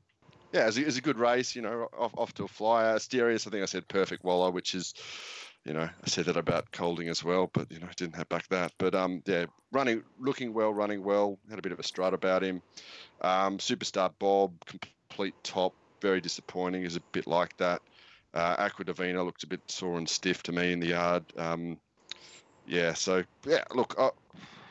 yeah, 0.53 0.63
it 0.63 0.67
was, 0.67 0.79
it 0.79 0.87
was, 0.87 0.97
a 0.97 1.03
good 1.03 1.19
race. 1.19 1.55
You 1.55 1.63
know, 1.63 1.89
off 1.97 2.13
off 2.17 2.35
to 2.35 2.45
a 2.45 2.49
flyer. 2.49 2.97
Asterius, 2.97 3.47
I 3.47 3.51
think 3.51 3.63
I 3.63 3.67
said 3.67 3.89
perfect 3.89 4.25
Waller, 4.25 4.51
which 4.51 4.75
is 4.75 4.95
you 5.65 5.73
know, 5.73 5.83
I 5.83 6.09
said 6.09 6.27
that 6.27 6.37
about 6.37 6.73
Kolding 6.73 7.09
as 7.09 7.23
well, 7.23 7.49
but 7.53 7.71
you 7.71 7.79
know, 7.79 7.87
didn't 7.97 8.17
have 8.17 8.29
back 8.29 8.49
that. 8.49 8.73
But 8.79 8.95
um, 8.95 9.23
yeah, 9.27 9.47
running, 9.71 10.03
looking 10.19 10.53
well, 10.53 10.73
running 10.73 11.05
well. 11.05 11.39
Had 11.49 11.59
a 11.59 11.63
bit 11.63 11.73
of 11.73 11.79
a 11.79 11.85
strut 11.85 12.15
about 12.15 12.43
him. 12.43 12.63
Um, 13.21 13.59
Superstar 13.59 14.13
Bob, 14.19 14.53
complete 14.67 15.35
top, 15.43 15.75
very 16.01 16.21
disappointing. 16.21 16.83
Is 16.83 16.97
a 16.97 17.01
bit 17.13 17.27
like 17.27 17.57
that. 17.59 17.81
Uh, 18.35 18.57
Aqua 18.59 18.85
Divina 18.85 19.23
looked 19.23 19.45
a 19.45 19.47
bit 19.47 19.61
sore 19.67 19.99
and 19.99 20.09
stiff 20.09 20.43
to 20.45 20.53
me 20.53 20.73
in 20.73 20.81
the 20.81 20.89
yard. 20.89 21.25
Um, 21.37 21.79
yeah, 22.67 22.95
so 22.95 23.23
yeah, 23.47 23.65
look, 23.75 23.95
I, 23.99 24.11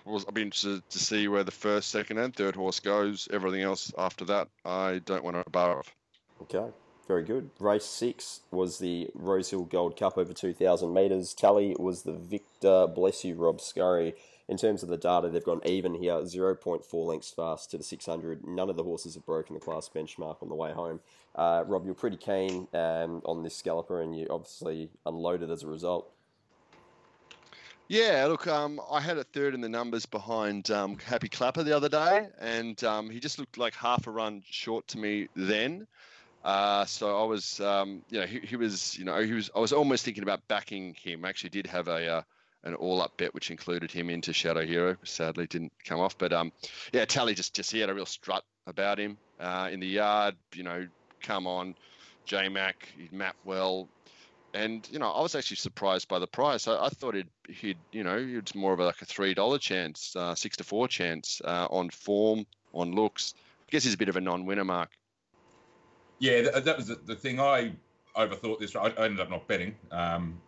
was, 0.06 0.26
I'll 0.26 0.32
be 0.32 0.42
interested 0.42 0.82
to 0.90 1.00
see 1.00 1.28
where 1.28 1.44
the 1.44 1.52
first, 1.52 1.90
second, 1.90 2.18
and 2.18 2.36
third 2.36 2.56
horse 2.56 2.80
goes. 2.80 3.28
Everything 3.32 3.62
else 3.62 3.94
after 3.98 4.26
that, 4.26 4.48
I 4.66 5.00
don't 5.06 5.24
want 5.24 5.38
to 5.38 5.50
borrow. 5.50 5.84
Okay. 6.42 6.72
Very 7.08 7.24
good. 7.24 7.50
Race 7.60 7.86
six 7.86 8.42
was 8.52 8.78
the 8.78 9.10
Rosehill 9.14 9.66
Gold 9.66 9.98
Cup 9.98 10.18
over 10.18 10.34
2,000 10.34 10.94
metres. 10.94 11.34
Tally 11.34 11.76
was 11.80 12.04
the 12.04 12.14
Victor. 12.14 12.88
Bless 12.88 13.26
you, 13.26 13.36
Rob 13.36 13.60
Scurry. 13.60 14.14
In 14.48 14.58
terms 14.58 14.84
of 14.84 14.90
the 14.90 14.98
data, 14.98 15.30
they've 15.30 15.44
gone 15.44 15.62
even 15.66 15.94
here, 15.94 16.14
0.4 16.14 17.06
lengths 17.06 17.32
fast 17.32 17.72
to 17.72 17.78
the 17.78 17.84
600. 17.84 18.46
None 18.46 18.70
of 18.70 18.76
the 18.76 18.84
horses 18.84 19.16
have 19.16 19.26
broken 19.26 19.54
the 19.54 19.62
class 19.62 19.90
benchmark 19.94 20.42
on 20.42 20.50
the 20.50 20.56
way 20.56 20.74
home. 20.74 21.00
Uh, 21.36 21.64
Rob, 21.66 21.86
you're 21.86 21.94
pretty 21.94 22.18
keen 22.18 22.68
um, 22.74 23.22
on 23.26 23.44
this 23.44 23.56
scalper, 23.56 24.02
and 24.02 24.18
you 24.18 24.28
obviously 24.30 24.90
unloaded 25.06 25.50
as 25.50 25.64
a 25.64 25.68
result. 25.68 26.12
Yeah, 27.88 28.26
look, 28.28 28.48
um, 28.48 28.80
I 28.90 29.02
had 29.02 29.18
a 29.18 29.24
third 29.24 29.54
in 29.54 29.62
the 29.62 29.70
numbers 29.70 30.06
behind 30.06 30.72
um, 30.72 30.98
Happy 30.98 31.28
Clapper 31.28 31.64
the 31.64 31.76
other 31.76 31.90
day, 31.90 32.28
and 32.40 32.82
um, 32.84 33.10
he 33.10 33.20
just 33.20 33.40
looked 33.40 33.58
like 33.58 33.74
half 33.74 34.08
a 34.08 34.12
run 34.12 34.44
short 34.50 34.88
to 34.90 34.98
me 34.98 35.28
then. 35.36 35.88
Uh, 36.44 36.86
so 36.86 37.22
I 37.22 37.26
was, 37.26 37.60
um, 37.60 38.02
you 38.10 38.20
know, 38.20 38.26
he, 38.26 38.40
he, 38.40 38.56
was, 38.56 38.98
you 38.98 39.06
know, 39.06 39.22
he 39.22 39.34
was. 39.34 39.52
I 39.56 39.60
was 39.60 39.74
almost 39.74 40.04
thinking 40.04 40.24
about 40.24 40.48
backing 40.48 40.96
him. 40.96 41.24
I 41.24 41.30
actually 41.30 41.52
did 41.52 41.68
have 41.68 41.88
a 41.88 42.08
uh, 42.08 42.22
an 42.64 42.76
all-up 42.76 43.18
bet 43.18 43.34
which 43.34 43.52
included 43.52 43.92
him 43.92 44.10
into 44.10 44.34
Shadow 44.34 44.66
Hero. 44.66 44.96
Sadly, 45.04 45.48
didn't 45.48 45.74
come 45.86 46.00
off. 46.00 46.18
But 46.18 46.34
um, 46.34 46.52
yeah, 46.92 47.06
Tally 47.06 47.36
just 47.36 47.54
just 47.54 47.72
he 47.72 47.80
had 47.80 47.90
a 47.90 47.94
real 47.94 48.06
strut 48.06 48.44
about 48.68 49.00
him 49.00 49.18
uh, 49.40 49.70
in 49.72 49.80
the 49.80 49.88
yard. 49.88 50.36
You 50.54 50.64
know, 50.64 50.88
come 51.22 51.46
on, 51.48 51.76
J 52.26 52.50
Mac, 52.50 52.88
he'd 52.98 53.14
map 53.14 53.36
well. 53.46 53.88
And 54.54 54.88
you 54.92 55.00
know, 55.00 55.10
I 55.10 55.22
was 55.22 55.36
actually 55.36 55.58
surprised 55.58 56.08
by 56.08 56.20
the 56.20 56.28
price. 56.28 56.68
I, 56.68 56.86
I 56.86 56.90
thought 56.90 57.16
he'd, 57.16 57.30
he'd, 57.48 57.78
you 57.92 58.04
know, 58.04 58.18
it's 58.18 58.54
more 58.54 58.74
of 58.74 58.80
like 58.80 59.02
a 59.02 59.06
three 59.06 59.34
dollar 59.34 59.60
chance, 59.60 60.16
uh, 60.16 60.36
six 60.36 60.58
to 60.58 60.64
four 60.64 60.88
chance 60.88 61.42
uh, 61.46 61.68
on 61.70 61.90
form, 61.90 62.46
on 62.74 62.94
looks. 62.94 63.34
I 63.38 63.72
guess 63.72 63.84
he's 63.84 63.94
a 63.94 63.98
bit 63.98 64.10
of 64.10 64.18
a 64.18 64.22
non-winner, 64.22 64.66
Mark. 64.66 64.90
Yeah, 66.22 66.42
that, 66.44 66.66
that 66.66 66.78
was 66.78 66.88
the, 66.88 67.00
the, 67.04 67.16
thing. 67.16 67.40
I 67.40 67.72
overthought 68.16 68.60
this. 68.60 68.76
I 68.76 68.90
ended 68.90 69.20
up 69.20 69.32
not 69.32 69.48
betting, 69.48 69.76
um, 69.92 70.40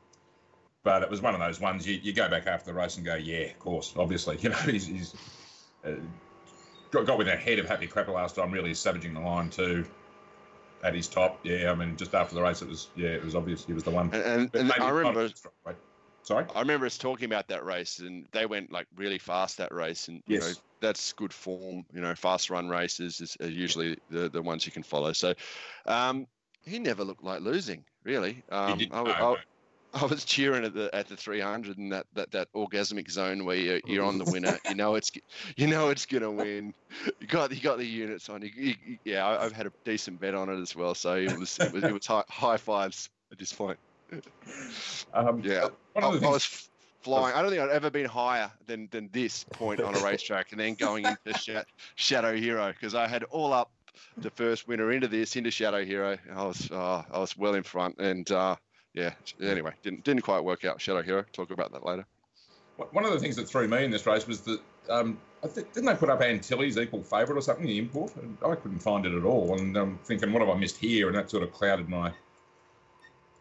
but 0.84 1.02
it 1.02 1.10
was 1.10 1.20
one 1.20 1.34
of 1.34 1.40
those 1.40 1.60
ones 1.60 1.88
you, 1.88 2.00
you 2.02 2.14
go 2.14 2.30
back 2.30 2.46
after 2.46 2.72
the 2.72 2.78
race 2.78 2.96
and 2.98 3.04
go, 3.04 3.16
yeah, 3.16 3.46
of 3.46 3.58
course, 3.58 3.92
obviously. 3.98 4.38
You 4.42 4.50
know, 4.50 4.56
he's, 4.58 4.86
he's 4.86 5.16
uh, 5.84 5.94
got, 6.92 7.08
got 7.08 7.18
within 7.18 7.34
a 7.34 7.38
head 7.38 7.58
of 7.58 7.68
Happy 7.68 7.88
Clapper 7.88 8.12
last 8.12 8.36
time, 8.36 8.52
really 8.52 8.76
savaging 8.76 9.16
the 9.16 9.20
line 9.20 9.50
too 9.50 9.84
at 10.84 10.94
his 10.94 11.08
top. 11.08 11.40
Yeah, 11.44 11.72
I 11.72 11.76
mean, 11.76 11.98
just 11.98 12.14
after 12.14 12.36
the 12.36 12.44
race, 12.44 12.62
it 12.62 12.68
was 12.68 12.90
yeah, 12.96 13.10
it 13.10 13.26
was 13.26 13.34
obvious 13.34 13.66
he 13.66 13.74
was 13.74 13.84
the 13.84 13.90
one. 13.90 14.12
And, 14.14 14.54
and, 14.54 14.56
and 14.56 14.72
I 14.74 14.90
remember. 14.90 15.28
Sorry. 16.24 16.46
I 16.56 16.60
remember 16.60 16.86
us 16.86 16.98
talking 16.98 17.26
about 17.26 17.50
that 17.50 17.66
race, 17.66 18.00
and 18.00 18.28
they 18.32 18.46
went 18.46 18.72
like 18.72 18.88
really 18.96 19.18
fast 19.18 19.58
that 19.58 19.74
race, 19.74 20.08
and 20.08 20.24
yes. 20.26 20.42
you 20.42 20.50
know 20.50 20.56
that's 20.80 21.14
good 21.14 21.34
form. 21.34 21.86
You 21.94 22.02
know, 22.02 22.16
fast 22.16 22.50
run 22.50 22.70
races 22.70 23.20
is, 23.20 23.38
are 23.42 23.48
usually 23.48 23.98
the 24.10 24.30
the 24.30 24.42
ones 24.42 24.66
you 24.66 24.72
can 24.72 24.84
follow. 24.84 25.12
So, 25.12 25.34
um, 25.86 26.26
he 26.66 26.80
never 26.80 27.04
looked 27.04 27.24
like 27.24 27.42
losing, 27.42 27.84
really. 28.04 28.42
Um, 28.50 28.80
I, 28.92 29.04
no, 29.04 29.38
I 29.94 30.06
was 30.06 30.26
cheering 30.26 30.66
at 30.66 30.74
the 30.74 30.94
at 30.96 31.08
the 31.08 31.16
300 31.16 31.78
and 31.78 31.92
that, 31.92 32.08
that, 32.14 32.32
that 32.32 32.52
orgasmic 32.54 33.12
zone 33.12 33.46
where 33.46 33.56
you're, 33.56 33.82
you're 33.86 34.06
on 34.06 34.18
the 34.18 34.26
winner. 34.26 34.58
you 34.70 34.76
know 34.76 34.96
it's 34.96 35.12
you 35.56 35.68
know 35.68 35.90
it's 35.90 36.06
gonna 36.06 36.32
win. 36.32 36.74
You 37.20 37.28
got 37.28 37.52
you 37.52 37.62
got 37.62 37.78
the 37.78 37.86
units 37.86 38.30
on. 38.30 38.42
You, 38.42 38.52
you, 38.56 38.76
yeah, 39.04 39.28
I, 39.28 39.44
have 39.44 39.52
had 39.52 39.68
a 39.68 39.72
decent 39.84 40.20
bet 40.20 40.36
on 40.36 40.50
it 40.50 40.60
as 40.60 40.76
well. 40.76 40.96
So 40.96 41.16
it 41.16 41.38
was 41.38 41.60
it 41.60 41.72
was, 41.72 41.84
it 41.84 41.94
was 41.94 42.06
high, 42.08 42.24
high 42.30 42.58
fives 42.58 43.10
at 43.32 43.38
this 43.38 43.54
point. 43.54 43.78
Um, 45.16 45.42
yeah, 45.46 45.68
I, 45.96 46.00
I 46.00 46.08
was 46.08 46.70
flying. 47.04 47.36
I 47.36 47.42
don't 47.42 47.52
think 47.52 47.62
I'd 47.62 47.70
ever 47.70 47.92
been 47.92 48.08
higher 48.08 48.52
than 48.66 48.88
than 48.92 49.10
this 49.12 49.44
point 49.44 49.80
on 49.80 49.96
a 49.96 50.00
racetrack, 50.04 50.52
and 50.52 50.60
then 50.60 50.74
going 50.74 51.06
into 51.06 51.66
Shadow 51.96 52.36
Hero 52.36 52.72
because 52.72 52.96
I 52.96 53.08
had 53.08 53.24
all 53.26 53.54
up 53.54 53.72
the 54.18 54.30
first 54.30 54.68
winner 54.68 54.92
into 54.92 55.08
this 55.08 55.36
into 55.36 55.52
Shadow 55.52 55.86
Hero. 55.86 56.18
I 56.34 56.44
was 56.44 56.72
uh, 56.72 57.04
I 57.12 57.20
was 57.20 57.38
well 57.38 57.54
in 57.54 57.64
front, 57.64 58.00
and 58.00 58.30
uh, 58.32 58.56
yeah. 58.94 59.14
Anyway, 59.42 59.74
didn't 59.84 60.04
didn't 60.04 60.24
quite 60.24 60.44
work 60.44 60.66
out. 60.66 60.82
Shadow 60.82 61.04
Hero. 61.04 61.24
Talk 61.32 61.52
about 61.52 61.72
that 61.74 61.86
later. 61.86 62.06
One 62.92 63.06
of 63.06 63.12
the 63.12 63.20
things 63.20 63.36
that 63.36 63.48
threw 63.48 63.68
me 63.68 63.86
in 63.86 63.92
this 63.92 64.08
race 64.08 64.26
was 64.26 64.42
that 64.42 64.60
um, 64.90 65.20
I 65.44 65.48
th- 65.48 65.68
didn't 65.74 65.86
they 65.86 65.96
put 65.96 66.10
up 66.10 66.22
Antilles 66.22 66.78
equal 66.78 67.04
favourite 67.04 67.38
or 67.38 67.42
something 67.42 67.66
in 67.66 67.70
the 67.70 67.78
import? 67.78 68.14
I 68.44 68.56
couldn't 68.56 68.80
find 68.80 69.06
it 69.06 69.14
at 69.14 69.24
all, 69.24 69.56
and 69.60 69.78
I'm 69.78 70.00
thinking, 70.00 70.34
what 70.34 70.42
have 70.42 70.50
I 70.50 70.56
missed 70.56 70.78
here? 70.78 71.08
And 71.08 71.16
that 71.16 71.30
sort 71.30 71.44
of 71.44 71.54
clouded 71.54 71.88
my 71.88 72.12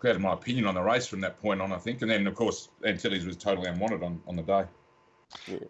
clouded 0.02 0.20
my 0.20 0.34
opinion 0.34 0.66
on 0.66 0.74
the 0.74 0.82
race 0.82 1.06
from 1.06 1.20
that 1.22 1.40
point 1.40 1.62
on. 1.62 1.72
I 1.72 1.78
think, 1.78 2.02
and 2.02 2.10
then 2.10 2.26
of 2.26 2.34
course 2.34 2.68
Antilles 2.84 3.24
was 3.24 3.36
totally 3.36 3.68
unwanted 3.68 4.02
on 4.02 4.20
on 4.26 4.36
the 4.36 4.42
day. 4.42 4.64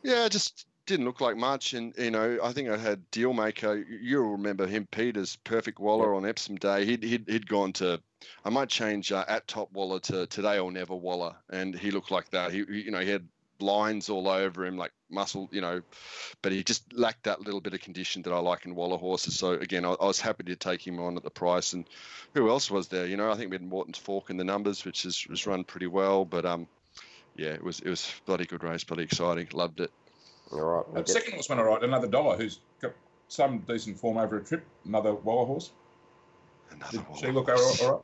Yeah, 0.03 0.29
just 0.29 0.67
didn't 0.87 1.07
look 1.07 1.21
like 1.21 1.37
much. 1.37 1.75
And, 1.75 1.95
you 1.97 2.11
know, 2.11 2.39
I 2.43 2.53
think 2.53 2.69
I 2.69 2.77
had 2.77 3.09
Dealmaker. 3.13 3.85
You'll 4.01 4.33
remember 4.33 4.67
him, 4.67 4.89
Peter's 4.91 5.37
perfect 5.37 5.79
Waller 5.79 6.15
on 6.15 6.27
Epsom 6.27 6.57
Day. 6.57 6.85
He'd, 6.85 7.05
he'd, 7.05 7.29
he'd 7.29 7.47
gone 7.47 7.73
to, 7.75 8.01
I 8.45 8.51
might 8.51 8.69
change 8.69 9.13
uh, 9.13 9.25
at 9.29 9.47
top 9.47 9.71
Waller 9.73 10.01
to 10.01 10.27
today 10.27 10.59
or 10.59 10.73
never 10.73 10.97
Waller. 10.97 11.37
And 11.51 11.75
he 11.75 11.93
looked 11.93 12.11
like 12.11 12.31
that. 12.31 12.51
He, 12.51 12.65
you 12.69 12.91
know, 12.91 12.99
he 12.99 13.11
had 13.11 13.29
lines 13.63 14.11
all 14.11 14.29
over 14.29 14.65
him, 14.67 14.77
like 14.77 14.93
muscle, 15.11 15.49
you 15.53 15.61
know, 15.61 15.83
but 16.43 16.53
he 16.53 16.63
just 16.63 16.93
lacked 16.93 17.25
that 17.25 17.41
little 17.41 17.61
bit 17.61 17.75
of 17.75 17.81
condition 17.81 18.23
that 18.23 18.33
I 18.33 18.39
like 18.39 18.67
in 18.67 18.75
Waller 18.75 18.99
horses. 18.99 19.39
So 19.39 19.53
again, 19.53 19.85
I, 19.85 19.93
I, 19.93 20.07
was 20.07 20.21
happy 20.21 20.45
to 20.45 20.57
take 20.57 20.87
him 20.87 20.99
on 20.99 21.17
at 21.17 21.23
the 21.23 21.31
price. 21.31 21.73
And 21.73 21.87
who 22.35 22.49
else 22.51 22.71
was 22.71 22.89
there? 22.89 23.07
You 23.07 23.17
know, 23.17 23.31
I 23.31 23.37
think 23.37 23.51
we 23.51 23.55
had 23.55 23.63
Morton's 23.63 23.99
Fork 23.99 24.31
in 24.31 24.37
the 24.37 24.45
numbers, 24.45 24.85
which 24.85 25.05
is 25.05 25.27
was 25.29 25.47
run 25.47 25.65
pretty 25.65 25.87
well. 25.87 26.25
But 26.25 26.45
um, 26.45 26.67
yeah, 27.37 27.51
it 27.51 27.63
was 27.63 27.81
it 27.81 27.89
was 27.89 28.13
bloody 28.27 28.45
good 28.45 28.65
race, 28.65 28.85
bloody 28.85 29.05
exciting. 29.05 29.49
Loved 29.53 29.81
it. 29.81 29.91
All 30.53 30.61
right. 30.61 30.89
We'll 30.89 31.07
second 31.07 31.37
was 31.37 31.49
one 31.49 31.59
all 31.59 31.65
right. 31.65 31.83
Another 31.83 32.09
dollar 32.09 32.37
who's 32.37 32.61
got 32.81 32.93
some 33.29 33.61
decent 33.61 33.99
form 33.99 34.19
over 34.19 34.39
a 34.39 34.45
trip. 34.45 34.65
Another 34.85 35.15
Waller 35.15 35.47
horse. 35.47 35.71
Another 36.71 36.99
Did 36.99 37.19
she 37.19 37.31
look 37.31 37.49
all 37.49 37.55
right? 37.55 37.83
All 37.83 37.93
right? 37.93 38.03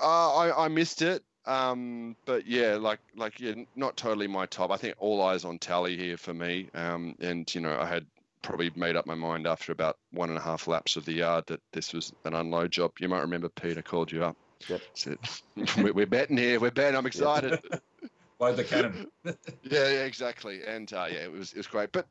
Uh, 0.00 0.36
I, 0.36 0.64
I 0.66 0.68
missed 0.68 1.02
it. 1.02 1.22
Um, 1.46 2.16
but 2.24 2.46
yeah, 2.46 2.74
like 2.74 3.00
like 3.14 3.38
yeah, 3.40 3.54
not 3.76 3.96
totally 3.96 4.26
my 4.26 4.46
top. 4.46 4.70
I 4.70 4.76
think 4.76 4.94
all 4.98 5.22
eyes 5.22 5.44
on 5.44 5.58
tally 5.58 5.96
here 5.96 6.16
for 6.16 6.34
me. 6.34 6.68
Um, 6.74 7.14
and 7.20 7.52
you 7.54 7.60
know, 7.60 7.78
I 7.78 7.86
had 7.86 8.04
probably 8.42 8.70
made 8.74 8.96
up 8.96 9.06
my 9.06 9.14
mind 9.14 9.46
after 9.46 9.72
about 9.72 9.98
one 10.12 10.28
and 10.28 10.38
a 10.38 10.42
half 10.42 10.68
laps 10.68 10.96
of 10.96 11.04
the 11.04 11.12
yard 11.12 11.44
that 11.46 11.60
this 11.72 11.92
was 11.92 12.12
an 12.24 12.34
unload 12.34 12.70
job. 12.72 12.92
You 13.00 13.08
might 13.08 13.20
remember 13.20 13.48
Peter 13.48 13.82
called 13.82 14.10
you 14.10 14.24
up. 14.24 14.36
Yep. 14.68 14.80
Said, 14.94 15.18
we're 15.94 16.06
betting 16.06 16.36
here. 16.36 16.58
We're 16.58 16.70
betting. 16.70 16.96
I'm 16.96 17.06
excited. 17.06 17.60
Load 18.38 18.56
the 18.56 18.64
cannon. 18.64 19.06
yeah, 19.24 19.34
yeah, 19.62 20.04
exactly. 20.04 20.60
And 20.66 20.92
uh, 20.92 21.06
yeah, 21.10 21.20
it 21.20 21.32
was 21.32 21.52
it 21.52 21.58
was 21.58 21.66
great. 21.66 21.90
But 21.92 22.06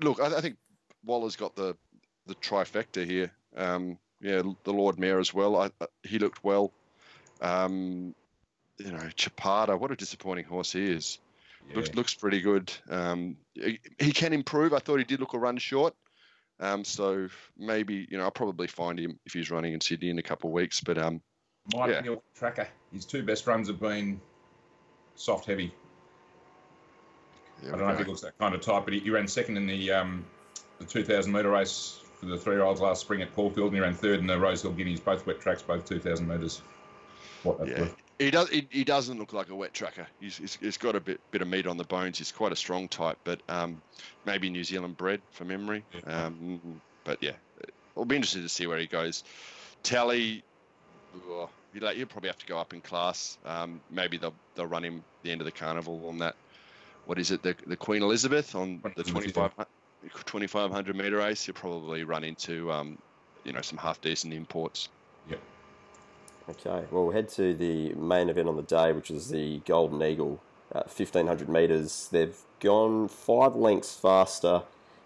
look, 0.00 0.20
I, 0.20 0.36
I 0.36 0.40
think 0.40 0.56
Waller's 1.04 1.36
got 1.36 1.54
the 1.54 1.76
the 2.26 2.34
trifecta 2.36 3.06
here. 3.06 3.32
Um, 3.56 3.98
yeah, 4.20 4.42
the 4.64 4.72
Lord 4.72 4.98
Mayor 4.98 5.18
as 5.18 5.32
well. 5.32 5.56
I, 5.56 5.70
he 6.02 6.18
looked 6.18 6.44
well. 6.44 6.72
Um, 7.40 8.14
you 8.84 8.92
know, 8.92 8.98
Chapada, 9.16 9.78
what 9.78 9.90
a 9.90 9.96
disappointing 9.96 10.44
horse 10.44 10.72
he 10.72 10.90
is. 10.90 11.18
Yeah. 11.68 11.76
Looks 11.76 11.94
looks 11.94 12.14
pretty 12.14 12.40
good. 12.40 12.72
Um, 12.88 13.36
he, 13.54 13.80
he, 13.98 14.12
can 14.12 14.32
improve. 14.32 14.72
I 14.72 14.78
thought 14.78 14.98
he 14.98 15.04
did 15.04 15.20
look 15.20 15.34
a 15.34 15.38
run 15.38 15.58
short. 15.58 15.94
Um, 16.58 16.84
so 16.84 17.28
maybe 17.56 18.06
you 18.10 18.18
know 18.18 18.24
I'll 18.24 18.30
probably 18.30 18.66
find 18.66 18.98
him 18.98 19.18
if 19.26 19.32
he's 19.32 19.50
running 19.50 19.74
in 19.74 19.80
Sydney 19.80 20.10
in 20.10 20.18
a 20.18 20.22
couple 20.22 20.50
of 20.50 20.54
weeks. 20.54 20.80
But 20.80 20.98
um, 20.98 21.20
Mike 21.74 21.90
yeah. 21.90 22.00
Neal 22.00 22.22
Tracker. 22.34 22.68
His 22.92 23.04
two 23.04 23.22
best 23.22 23.46
runs 23.46 23.68
have 23.68 23.80
been 23.80 24.20
soft 25.14 25.46
heavy. 25.46 25.72
I 27.62 27.70
don't 27.72 27.80
know 27.80 27.88
if 27.90 27.98
he 27.98 28.04
looks 28.04 28.22
that 28.22 28.38
kind 28.38 28.54
of 28.54 28.62
type, 28.62 28.84
but 28.84 28.94
he, 28.94 29.00
he 29.00 29.10
ran 29.10 29.28
second 29.28 29.58
in 29.58 29.66
the 29.66 29.90
um, 29.90 30.24
the 30.78 30.86
2,000 30.86 31.30
metre 31.30 31.50
race 31.50 32.00
for 32.18 32.26
the 32.26 32.38
three 32.38 32.54
year 32.54 32.64
olds 32.64 32.80
last 32.80 33.02
spring 33.02 33.22
at 33.22 33.34
Caulfield, 33.34 33.68
and 33.68 33.76
he 33.76 33.80
ran 33.80 33.94
third 33.94 34.20
in 34.20 34.26
the 34.26 34.38
Rosehill 34.38 34.72
Guineas, 34.72 35.00
both 35.00 35.26
wet 35.26 35.40
tracks, 35.40 35.62
both 35.62 35.84
2,000 35.84 36.26
metres. 36.26 36.62
What 37.42 37.58
that's 37.58 37.70
yeah. 37.70 37.80
worth. 37.80 37.96
He 38.20 38.30
does. 38.30 38.50
He, 38.50 38.68
he, 38.70 38.84
doesn't 38.84 39.18
look 39.18 39.32
like 39.32 39.48
a 39.48 39.54
wet 39.54 39.72
tracker. 39.72 40.06
He's, 40.20 40.36
he's, 40.36 40.58
he's 40.60 40.76
got 40.76 40.94
a 40.94 41.00
bit 41.00 41.18
bit 41.30 41.40
of 41.40 41.48
meat 41.48 41.66
on 41.66 41.78
the 41.78 41.84
bones. 41.84 42.18
He's 42.18 42.30
quite 42.30 42.52
a 42.52 42.56
strong 42.56 42.86
type, 42.86 43.16
but 43.24 43.40
um, 43.48 43.80
maybe 44.26 44.50
New 44.50 44.62
Zealand 44.62 44.98
bred 44.98 45.22
for 45.30 45.46
memory. 45.46 45.82
Yeah. 45.94 46.26
Um, 46.26 46.82
but 47.02 47.22
yeah, 47.22 47.32
we'll 47.94 48.04
be 48.04 48.16
interested 48.16 48.42
to 48.42 48.48
see 48.50 48.66
where 48.66 48.78
he 48.78 48.86
goes. 48.86 49.24
Tally, 49.82 50.42
oh, 51.30 51.48
you'll, 51.72 51.92
you'll 51.94 52.08
probably 52.08 52.28
have 52.28 52.38
to 52.38 52.46
go 52.46 52.58
up 52.58 52.74
in 52.74 52.82
class. 52.82 53.38
Um, 53.46 53.80
maybe 53.90 54.18
they'll 54.18 54.34
they'll 54.54 54.66
run 54.66 54.84
him 54.84 55.02
the 55.22 55.32
end 55.32 55.40
of 55.40 55.46
the 55.46 55.52
carnival 55.52 56.06
on 56.06 56.18
that. 56.18 56.36
What 57.06 57.18
is 57.18 57.30
it? 57.30 57.42
The 57.42 57.56
the 57.66 57.76
Queen 57.76 58.02
Elizabeth 58.02 58.54
on 58.54 58.82
the 58.96 59.02
25, 59.02 59.52
2500 60.26 60.94
meter 60.94 61.16
race. 61.16 61.48
You'll 61.48 61.54
probably 61.54 62.04
run 62.04 62.24
into 62.24 62.70
um, 62.70 62.98
you 63.44 63.54
know 63.54 63.62
some 63.62 63.78
half 63.78 63.98
decent 64.02 64.34
imports. 64.34 64.90
Okay, 66.50 66.84
well, 66.90 67.04
we'll 67.04 67.10
head 67.12 67.28
to 67.30 67.54
the 67.54 67.94
main 67.94 68.28
event 68.28 68.48
on 68.48 68.56
the 68.56 68.62
day, 68.62 68.90
which 68.92 69.10
is 69.10 69.28
the 69.28 69.58
Golden 69.66 70.02
Eagle, 70.02 70.40
uh, 70.74 70.82
1500 70.82 71.48
metres. 71.48 72.08
They've 72.10 72.36
gone 72.58 73.06
five 73.06 73.54
lengths 73.54 73.94
faster 73.94 74.62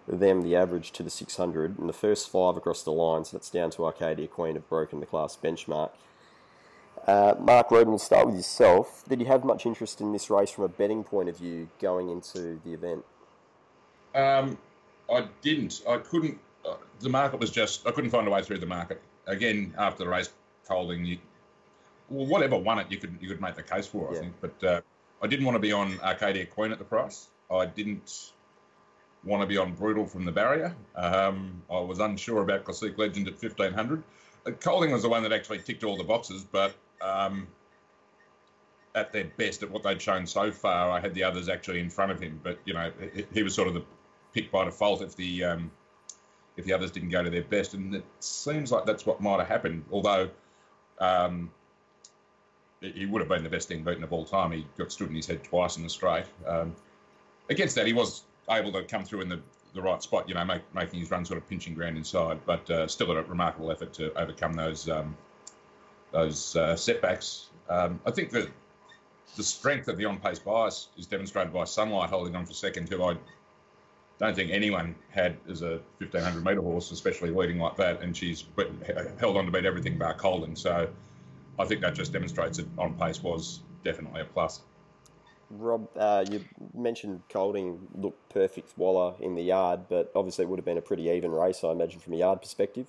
than 0.08 0.40
the 0.40 0.56
average 0.56 0.90
to 0.92 1.02
the 1.02 1.10
600, 1.10 1.78
and 1.78 1.86
the 1.86 1.92
first 1.92 2.30
five 2.30 2.56
across 2.56 2.82
the 2.82 2.92
line, 2.92 3.26
so 3.26 3.36
that's 3.36 3.50
down 3.50 3.70
to 3.72 3.84
Arcadia 3.84 4.26
Queen, 4.26 4.54
have 4.54 4.68
broken 4.70 5.00
the 5.00 5.06
class 5.06 5.36
benchmark. 5.36 5.90
Uh, 7.06 7.34
Mark 7.38 7.70
Roden, 7.70 7.90
we'll 7.90 7.98
start 7.98 8.26
with 8.26 8.36
yourself. 8.36 9.04
Did 9.06 9.20
you 9.20 9.26
have 9.26 9.44
much 9.44 9.66
interest 9.66 10.00
in 10.00 10.12
this 10.12 10.30
race 10.30 10.50
from 10.50 10.64
a 10.64 10.68
betting 10.68 11.04
point 11.04 11.28
of 11.28 11.36
view 11.36 11.68
going 11.78 12.08
into 12.08 12.58
the 12.64 12.72
event? 12.72 13.04
Um, 14.14 14.56
I 15.12 15.28
didn't. 15.42 15.82
I 15.86 15.98
couldn't. 15.98 16.38
Uh, 16.66 16.76
the 17.00 17.10
market 17.10 17.40
was 17.40 17.50
just. 17.50 17.86
I 17.86 17.90
couldn't 17.90 18.10
find 18.10 18.26
a 18.26 18.30
way 18.30 18.42
through 18.42 18.58
the 18.58 18.66
market. 18.66 19.02
Again, 19.26 19.74
after 19.76 20.04
the 20.04 20.08
race, 20.08 20.30
holding 20.66 21.04
you, 21.04 21.18
well, 22.08 22.26
whatever 22.26 22.56
won 22.56 22.78
it, 22.78 22.86
you 22.90 22.98
could 22.98 23.16
you 23.20 23.28
could 23.28 23.40
make 23.40 23.54
the 23.54 23.62
case 23.62 23.86
for. 23.86 24.10
I 24.10 24.14
yeah. 24.14 24.20
think, 24.20 24.34
but 24.40 24.64
uh, 24.64 24.80
I 25.22 25.26
didn't 25.26 25.44
want 25.46 25.56
to 25.56 25.60
be 25.60 25.72
on 25.72 25.98
Arcadia 26.02 26.46
Queen 26.46 26.72
at 26.72 26.78
the 26.78 26.84
price. 26.84 27.28
I 27.50 27.66
didn't 27.66 28.30
want 29.24 29.42
to 29.42 29.46
be 29.46 29.56
on 29.56 29.72
Brutal 29.74 30.06
from 30.06 30.24
the 30.24 30.32
barrier. 30.32 30.74
Um, 30.94 31.62
I 31.70 31.80
was 31.80 31.98
unsure 31.98 32.42
about 32.42 32.64
Classique 32.64 32.98
Legend 32.98 33.28
at 33.28 33.38
fifteen 33.38 33.72
hundred. 33.72 34.02
Uh, 34.46 34.50
Kolding 34.50 34.92
was 34.92 35.02
the 35.02 35.08
one 35.08 35.22
that 35.22 35.32
actually 35.32 35.58
ticked 35.60 35.84
all 35.84 35.96
the 35.96 36.04
boxes, 36.04 36.44
but 36.44 36.74
um, 37.00 37.46
at 38.94 39.12
their 39.12 39.24
best 39.24 39.62
at 39.62 39.70
what 39.70 39.82
they'd 39.82 40.00
shown 40.00 40.26
so 40.26 40.52
far, 40.52 40.90
I 40.90 41.00
had 41.00 41.14
the 41.14 41.24
others 41.24 41.48
actually 41.48 41.80
in 41.80 41.90
front 41.90 42.12
of 42.12 42.20
him. 42.20 42.40
But 42.42 42.58
you 42.64 42.74
know, 42.74 42.92
he, 43.14 43.26
he 43.32 43.42
was 43.42 43.54
sort 43.54 43.68
of 43.68 43.74
the 43.74 43.84
pick 44.32 44.50
by 44.50 44.64
default 44.64 45.02
if 45.02 45.16
the 45.16 45.44
um, 45.44 45.70
if 46.56 46.64
the 46.64 46.72
others 46.72 46.90
didn't 46.90 47.10
go 47.10 47.22
to 47.22 47.30
their 47.30 47.42
best, 47.42 47.74
and 47.74 47.94
it 47.94 48.04
seems 48.20 48.70
like 48.70 48.84
that's 48.84 49.06
what 49.06 49.20
might 49.20 49.38
have 49.38 49.48
happened. 49.48 49.84
Although 49.90 50.28
um, 50.98 51.50
he 52.80 53.06
would 53.06 53.20
have 53.20 53.28
been 53.28 53.42
the 53.42 53.50
best 53.50 53.68
thing 53.68 53.82
beaten 53.82 54.04
of 54.04 54.12
all 54.12 54.24
time. 54.24 54.52
He 54.52 54.66
got 54.76 54.92
stood 54.92 55.08
in 55.08 55.14
his 55.14 55.26
head 55.26 55.42
twice 55.44 55.76
in 55.76 55.82
the 55.82 55.88
straight. 55.88 56.26
Um, 56.46 56.74
against 57.48 57.74
that, 57.76 57.86
he 57.86 57.92
was 57.92 58.22
able 58.50 58.72
to 58.72 58.82
come 58.84 59.04
through 59.04 59.22
in 59.22 59.28
the, 59.28 59.40
the 59.74 59.82
right 59.82 60.02
spot, 60.02 60.28
you 60.28 60.34
know, 60.34 60.44
make, 60.44 60.62
making 60.74 61.00
his 61.00 61.10
run 61.10 61.24
sort 61.24 61.38
of 61.38 61.48
pinching 61.48 61.74
ground 61.74 61.96
inside, 61.96 62.40
but 62.44 62.68
uh, 62.70 62.86
still 62.86 63.10
a 63.10 63.22
remarkable 63.22 63.70
effort 63.70 63.92
to 63.94 64.12
overcome 64.18 64.54
those 64.54 64.88
um, 64.88 65.16
those 66.12 66.54
uh, 66.54 66.76
setbacks. 66.76 67.48
Um, 67.68 68.00
I 68.06 68.12
think 68.12 68.30
that 68.30 68.48
the 69.36 69.42
strength 69.42 69.88
of 69.88 69.96
the 69.96 70.04
on-pace 70.04 70.38
bias 70.38 70.88
is 70.96 71.06
demonstrated 71.06 71.52
by 71.52 71.64
Sunlight 71.64 72.08
holding 72.08 72.36
on 72.36 72.46
for 72.46 72.54
second, 72.54 72.88
who 72.88 73.02
I 73.02 73.16
don't 74.18 74.36
think 74.36 74.52
anyone 74.52 74.94
had 75.10 75.36
as 75.48 75.62
a 75.62 75.80
1500 75.98 76.44
metre 76.44 76.60
horse, 76.60 76.92
especially 76.92 77.30
leading 77.30 77.58
like 77.58 77.76
that, 77.76 78.00
and 78.00 78.16
she's 78.16 78.44
held 79.18 79.36
on 79.36 79.46
to 79.46 79.50
beat 79.50 79.64
everything 79.64 79.98
bar 79.98 80.14
Kolding. 80.14 80.54
So 80.54 80.88
I 81.58 81.64
think 81.64 81.80
that 81.82 81.94
just 81.94 82.12
demonstrates 82.12 82.58
that 82.58 82.66
on 82.78 82.94
pace 82.94 83.22
was 83.22 83.62
definitely 83.84 84.20
a 84.20 84.24
plus. 84.24 84.60
Rob, 85.50 85.88
uh, 85.96 86.24
you 86.30 86.44
mentioned 86.74 87.22
Kolding 87.28 87.78
looked 87.94 88.28
perfect 88.30 88.76
Waller 88.76 89.14
in 89.20 89.34
the 89.34 89.42
yard, 89.42 89.80
but 89.88 90.10
obviously 90.14 90.44
it 90.44 90.48
would 90.48 90.58
have 90.58 90.64
been 90.64 90.78
a 90.78 90.82
pretty 90.82 91.10
even 91.10 91.30
race, 91.30 91.62
I 91.62 91.70
imagine, 91.70 92.00
from 92.00 92.14
a 92.14 92.16
yard 92.16 92.40
perspective. 92.40 92.88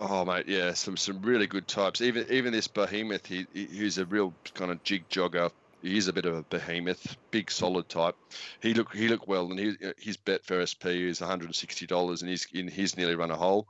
Oh 0.00 0.24
mate, 0.24 0.48
yeah, 0.48 0.72
some 0.72 0.96
some 0.96 1.22
really 1.22 1.46
good 1.46 1.68
types. 1.68 2.00
Even 2.00 2.26
even 2.30 2.52
this 2.52 2.66
behemoth, 2.66 3.26
he 3.26 3.46
he's 3.52 3.98
a 3.98 4.06
real 4.06 4.34
kind 4.54 4.70
of 4.70 4.82
jig 4.82 5.08
jogger. 5.08 5.50
He's 5.82 6.08
a 6.08 6.12
bit 6.12 6.24
of 6.24 6.34
a 6.34 6.42
behemoth, 6.42 7.16
big 7.30 7.50
solid 7.50 7.88
type. 7.88 8.16
He 8.60 8.74
looked 8.74 8.96
he 8.96 9.08
looked 9.08 9.28
well, 9.28 9.50
and 9.50 9.58
he, 9.58 9.76
his 9.98 10.16
bet 10.16 10.44
for 10.44 10.64
SP 10.66 11.06
is 11.06 11.20
one 11.20 11.30
hundred 11.30 11.46
and 11.46 11.54
sixty 11.54 11.86
dollars, 11.86 12.22
and 12.22 12.30
he's 12.30 12.46
in 12.52 12.66
he's 12.66 12.96
nearly 12.96 13.14
run 13.14 13.30
a 13.30 13.36
hole. 13.36 13.68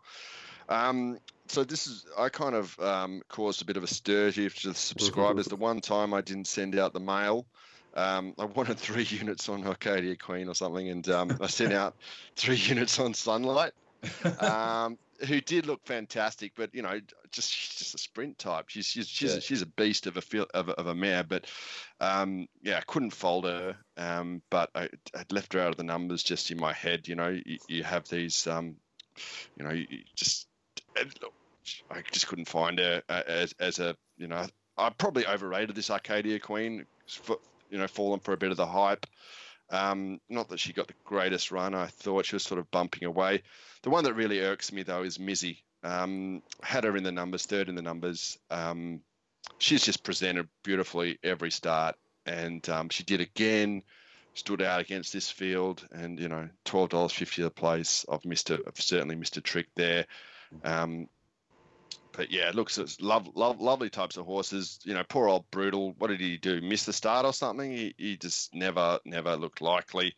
Um, 0.68 1.18
so 1.48 1.64
this 1.64 1.86
is 1.86 2.06
I 2.18 2.28
kind 2.28 2.54
of 2.54 2.78
um, 2.80 3.22
caused 3.28 3.62
a 3.62 3.64
bit 3.64 3.76
of 3.76 3.82
a 3.82 3.86
stir 3.86 4.30
here 4.30 4.50
to 4.50 4.68
the 4.68 4.74
subscribers. 4.74 5.46
the 5.46 5.56
one 5.56 5.80
time 5.80 6.14
I 6.14 6.20
didn't 6.20 6.46
send 6.46 6.78
out 6.78 6.92
the 6.92 7.00
mail, 7.00 7.46
um, 7.94 8.34
I 8.38 8.44
wanted 8.46 8.78
three 8.78 9.04
units 9.10 9.48
on 9.48 9.66
Arcadia 9.66 10.16
Queen 10.16 10.48
or 10.48 10.54
something, 10.54 10.88
and 10.88 11.08
um, 11.08 11.36
I 11.40 11.46
sent 11.46 11.72
out 11.72 11.96
three 12.36 12.56
units 12.56 12.98
on 12.98 13.14
Sunlight, 13.14 13.72
um, 14.40 14.98
who 15.26 15.40
did 15.40 15.66
look 15.66 15.84
fantastic. 15.86 16.52
But 16.56 16.74
you 16.74 16.82
know, 16.82 17.00
just 17.30 17.52
she's 17.52 17.78
just 17.78 17.94
a 17.94 17.98
sprint 17.98 18.38
type. 18.38 18.68
She's 18.68 18.86
she's 18.86 19.08
she's, 19.08 19.32
yeah. 19.32 19.38
a, 19.38 19.40
she's 19.40 19.62
a 19.62 19.66
beast 19.66 20.06
of 20.06 20.16
a 20.16 20.22
feel 20.22 20.46
of, 20.54 20.68
of 20.70 20.86
a 20.86 20.94
mare. 20.94 21.24
But 21.24 21.46
um, 22.00 22.48
yeah, 22.62 22.78
I 22.78 22.82
couldn't 22.82 23.12
fold 23.12 23.44
her. 23.44 23.76
Um, 23.96 24.42
but 24.50 24.70
I, 24.74 24.88
I 25.14 25.24
left 25.30 25.52
her 25.52 25.60
out 25.60 25.70
of 25.70 25.76
the 25.76 25.84
numbers 25.84 26.22
just 26.22 26.50
in 26.50 26.58
my 26.58 26.72
head. 26.72 27.06
You 27.06 27.14
know, 27.14 27.28
you, 27.28 27.58
you 27.68 27.84
have 27.84 28.08
these. 28.08 28.46
Um, 28.46 28.76
you 29.56 29.64
know, 29.64 29.70
you 29.70 29.86
just 30.16 30.48
I 31.90 32.02
just 32.10 32.28
couldn't 32.28 32.48
find 32.48 32.78
her 32.78 33.02
uh, 33.08 33.22
as 33.26 33.54
as 33.58 33.78
a 33.78 33.96
you 34.16 34.26
know. 34.26 34.46
I 34.76 34.90
probably 34.90 35.26
overrated 35.26 35.76
this 35.76 35.90
Arcadia 35.90 36.40
Queen. 36.40 36.86
For, 37.06 37.36
you 37.70 37.78
know, 37.78 37.86
fallen 37.86 38.20
for 38.20 38.32
a 38.32 38.36
bit 38.36 38.50
of 38.50 38.56
the 38.56 38.66
hype. 38.66 39.06
Um, 39.70 40.20
not 40.28 40.48
that 40.48 40.60
she 40.60 40.72
got 40.72 40.88
the 40.88 40.94
greatest 41.04 41.50
run. 41.50 41.74
I 41.74 41.86
thought 41.86 42.26
she 42.26 42.36
was 42.36 42.42
sort 42.42 42.60
of 42.60 42.70
bumping 42.70 43.04
away. 43.04 43.42
The 43.82 43.90
one 43.90 44.04
that 44.04 44.14
really 44.14 44.40
irks 44.40 44.72
me 44.72 44.82
though 44.82 45.02
is 45.02 45.18
Mizzy. 45.18 45.58
Um, 45.82 46.42
had 46.62 46.84
her 46.84 46.96
in 46.96 47.02
the 47.02 47.12
numbers, 47.12 47.46
third 47.46 47.68
in 47.68 47.74
the 47.74 47.82
numbers. 47.82 48.38
Um, 48.50 49.00
she's 49.58 49.84
just 49.84 50.02
presented 50.02 50.48
beautifully 50.62 51.18
every 51.22 51.50
start, 51.50 51.96
and 52.26 52.66
um, 52.68 52.88
she 52.88 53.02
did 53.04 53.20
again. 53.20 53.82
Stood 54.36 54.62
out 54.62 54.80
against 54.80 55.12
this 55.12 55.30
field, 55.30 55.86
and 55.92 56.18
you 56.18 56.28
know, 56.28 56.48
twelve 56.64 56.88
dollars 56.88 57.12
fifty 57.12 57.42
the 57.42 57.50
place. 57.50 58.04
I've 58.10 58.24
missed 58.24 58.50
a, 58.50 58.54
I've 58.66 58.80
certainly 58.80 59.14
missed 59.14 59.36
a 59.36 59.40
trick 59.40 59.68
there. 59.76 60.06
Um, 60.62 61.08
but 62.12 62.30
yeah, 62.30 62.48
it 62.48 62.54
looks 62.54 62.78
it's 62.78 63.00
love, 63.00 63.28
love, 63.34 63.60
lovely 63.60 63.90
types 63.90 64.16
of 64.16 64.26
horses. 64.26 64.78
You 64.84 64.94
know, 64.94 65.02
poor 65.08 65.28
old 65.28 65.50
brutal. 65.50 65.94
What 65.98 66.08
did 66.08 66.20
he 66.20 66.36
do? 66.36 66.60
Miss 66.60 66.84
the 66.84 66.92
start 66.92 67.26
or 67.26 67.32
something? 67.32 67.70
He, 67.70 67.94
he 67.98 68.16
just 68.16 68.54
never, 68.54 68.98
never 69.04 69.36
looked 69.36 69.60
likely. 69.60 70.14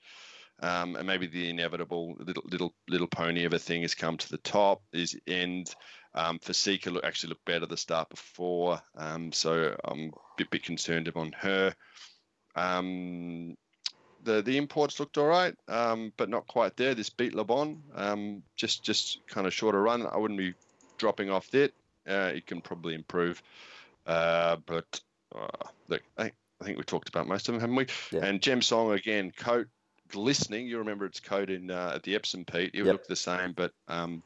Um, 0.60 0.96
and 0.96 1.06
maybe 1.06 1.26
the 1.26 1.50
inevitable 1.50 2.16
little, 2.18 2.42
little, 2.46 2.74
little 2.88 3.06
pony 3.06 3.44
of 3.44 3.52
a 3.52 3.58
thing 3.58 3.82
has 3.82 3.94
come 3.94 4.16
to 4.16 4.28
the 4.28 4.38
top. 4.38 4.82
Is 4.92 5.18
end. 5.26 5.74
Um, 6.14 6.38
Fasika 6.38 6.90
look, 6.90 7.04
actually 7.04 7.30
looked 7.30 7.44
better 7.44 7.66
the 7.66 7.76
start 7.76 8.08
before, 8.08 8.80
um, 8.96 9.32
so 9.32 9.76
I'm 9.84 10.06
a 10.08 10.10
bit, 10.38 10.48
bit 10.48 10.62
concerned 10.62 11.12
on 11.14 11.32
her. 11.32 11.74
Um, 12.54 13.54
the 14.26 14.42
the 14.42 14.58
imports 14.58 15.00
looked 15.00 15.16
all 15.16 15.26
right, 15.26 15.54
um, 15.68 16.12
but 16.18 16.28
not 16.28 16.46
quite 16.46 16.76
there. 16.76 16.94
This 16.94 17.08
beat 17.08 17.34
Le 17.34 17.44
Bon, 17.44 17.82
um, 17.94 18.42
just 18.56 18.82
just 18.82 19.26
kind 19.26 19.46
of 19.46 19.54
shorter 19.54 19.80
run. 19.80 20.06
I 20.06 20.18
wouldn't 20.18 20.38
be 20.38 20.52
dropping 20.98 21.30
off 21.30 21.50
that. 21.52 21.72
Uh, 22.06 22.32
it 22.34 22.46
can 22.46 22.60
probably 22.60 22.94
improve. 22.94 23.42
Uh, 24.06 24.56
but 24.66 25.00
uh, 25.34 25.68
look, 25.88 26.02
I, 26.18 26.30
I, 26.60 26.64
think 26.64 26.76
we 26.76 26.84
talked 26.84 27.08
about 27.08 27.26
most 27.26 27.48
of 27.48 27.54
them, 27.54 27.60
haven't 27.60 27.76
we? 27.76 27.86
Yeah. 28.12 28.24
And 28.24 28.40
Gem 28.40 28.62
Song 28.62 28.92
again, 28.92 29.32
coat 29.36 29.66
glistening. 30.08 30.66
You 30.66 30.78
remember 30.78 31.06
its 31.06 31.20
coat 31.20 31.50
in 31.50 31.70
uh, 31.70 31.92
at 31.94 32.02
the 32.02 32.14
Epsom 32.14 32.44
Pete. 32.44 32.70
It 32.74 32.84
yep. 32.84 32.86
looked 32.86 33.08
the 33.08 33.16
same, 33.16 33.52
but 33.52 33.72
um, 33.88 34.22